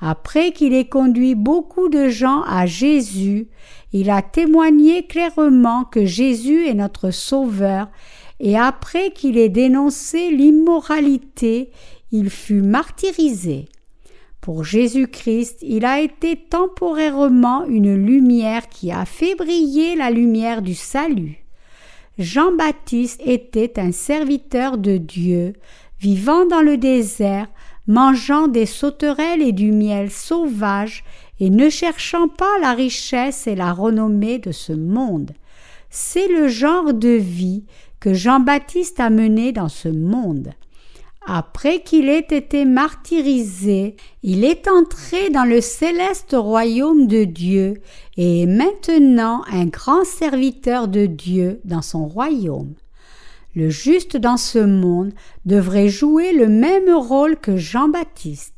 Après 0.00 0.52
qu'il 0.52 0.72
ait 0.72 0.88
conduit 0.88 1.34
beaucoup 1.34 1.90
de 1.90 2.08
gens 2.08 2.42
à 2.42 2.64
Jésus, 2.64 3.48
il 3.92 4.08
a 4.08 4.22
témoigné 4.22 5.06
clairement 5.06 5.84
que 5.84 6.06
Jésus 6.06 6.66
est 6.66 6.74
notre 6.74 7.10
Sauveur, 7.10 7.88
et 8.40 8.58
après 8.58 9.10
qu'il 9.10 9.36
ait 9.36 9.50
dénoncé 9.50 10.30
l'immoralité, 10.30 11.70
il 12.10 12.30
fut 12.30 12.62
martyrisé. 12.62 13.66
Pour 14.44 14.62
Jésus-Christ, 14.62 15.60
il 15.62 15.86
a 15.86 16.00
été 16.00 16.36
temporairement 16.36 17.64
une 17.64 17.94
lumière 17.94 18.68
qui 18.68 18.92
a 18.92 19.06
fait 19.06 19.34
briller 19.34 19.96
la 19.96 20.10
lumière 20.10 20.60
du 20.60 20.74
salut. 20.74 21.46
Jean-Baptiste 22.18 23.22
était 23.24 23.80
un 23.80 23.90
serviteur 23.90 24.76
de 24.76 24.98
Dieu, 24.98 25.54
vivant 25.98 26.44
dans 26.44 26.60
le 26.60 26.76
désert, 26.76 27.46
mangeant 27.86 28.46
des 28.46 28.66
sauterelles 28.66 29.40
et 29.40 29.52
du 29.52 29.72
miel 29.72 30.10
sauvage, 30.10 31.04
et 31.40 31.48
ne 31.48 31.70
cherchant 31.70 32.28
pas 32.28 32.58
la 32.60 32.74
richesse 32.74 33.46
et 33.46 33.54
la 33.54 33.72
renommée 33.72 34.40
de 34.40 34.52
ce 34.52 34.74
monde. 34.74 35.30
C'est 35.88 36.28
le 36.28 36.48
genre 36.48 36.92
de 36.92 37.16
vie 37.16 37.64
que 37.98 38.12
Jean-Baptiste 38.12 39.00
a 39.00 39.08
mené 39.08 39.52
dans 39.52 39.70
ce 39.70 39.88
monde. 39.88 40.52
Après 41.26 41.82
qu'il 41.82 42.10
ait 42.10 42.26
été 42.30 42.66
martyrisé, 42.66 43.96
il 44.22 44.44
est 44.44 44.68
entré 44.68 45.30
dans 45.30 45.44
le 45.44 45.62
céleste 45.62 46.36
royaume 46.38 47.06
de 47.06 47.24
Dieu 47.24 47.80
et 48.18 48.42
est 48.42 48.46
maintenant 48.46 49.42
un 49.50 49.64
grand 49.64 50.04
serviteur 50.04 50.86
de 50.86 51.06
Dieu 51.06 51.60
dans 51.64 51.80
son 51.80 52.06
royaume. 52.06 52.74
Le 53.54 53.70
juste 53.70 54.18
dans 54.18 54.36
ce 54.36 54.58
monde 54.58 55.12
devrait 55.46 55.88
jouer 55.88 56.32
le 56.32 56.48
même 56.48 56.92
rôle 56.94 57.36
que 57.36 57.56
Jean-Baptiste. 57.56 58.52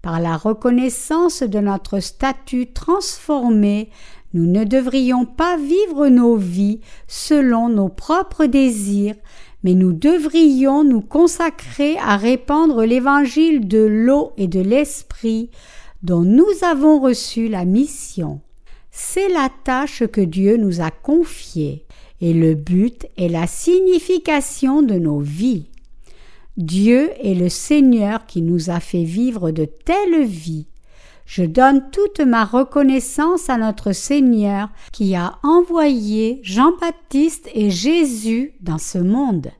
Par 0.00 0.20
la 0.20 0.36
reconnaissance 0.36 1.42
de 1.42 1.58
notre 1.58 2.00
statut 2.00 2.72
transformé, 2.72 3.90
nous 4.32 4.46
ne 4.46 4.64
devrions 4.64 5.26
pas 5.26 5.56
vivre 5.56 6.08
nos 6.08 6.36
vies 6.36 6.80
selon 7.06 7.68
nos 7.68 7.88
propres 7.88 8.46
désirs, 8.46 9.16
mais 9.62 9.74
nous 9.74 9.92
devrions 9.92 10.84
nous 10.84 11.00
consacrer 11.00 11.96
à 11.98 12.16
répandre 12.16 12.84
l'évangile 12.84 13.66
de 13.66 13.78
l'eau 13.78 14.32
et 14.36 14.46
de 14.46 14.60
l'esprit 14.60 15.50
dont 16.02 16.22
nous 16.22 16.46
avons 16.62 17.00
reçu 17.00 17.48
la 17.48 17.64
mission. 17.64 18.40
C'est 18.90 19.28
la 19.28 19.48
tâche 19.64 20.06
que 20.06 20.20
Dieu 20.20 20.56
nous 20.56 20.80
a 20.80 20.90
confiée, 20.90 21.84
et 22.20 22.32
le 22.32 22.54
but 22.54 23.06
est 23.16 23.28
la 23.28 23.46
signification 23.46 24.82
de 24.82 24.94
nos 24.94 25.20
vies. 25.20 25.66
Dieu 26.56 27.10
est 27.22 27.34
le 27.34 27.48
Seigneur 27.48 28.26
qui 28.26 28.42
nous 28.42 28.70
a 28.70 28.80
fait 28.80 29.04
vivre 29.04 29.52
de 29.52 29.64
telles 29.64 30.24
vies. 30.24 30.66
Je 31.28 31.42
donne 31.42 31.90
toute 31.90 32.20
ma 32.20 32.46
reconnaissance 32.46 33.50
à 33.50 33.58
notre 33.58 33.92
Seigneur 33.92 34.70
qui 34.92 35.14
a 35.14 35.34
envoyé 35.42 36.40
Jean-Baptiste 36.42 37.50
et 37.52 37.68
Jésus 37.68 38.54
dans 38.62 38.78
ce 38.78 38.96
monde. 38.96 39.50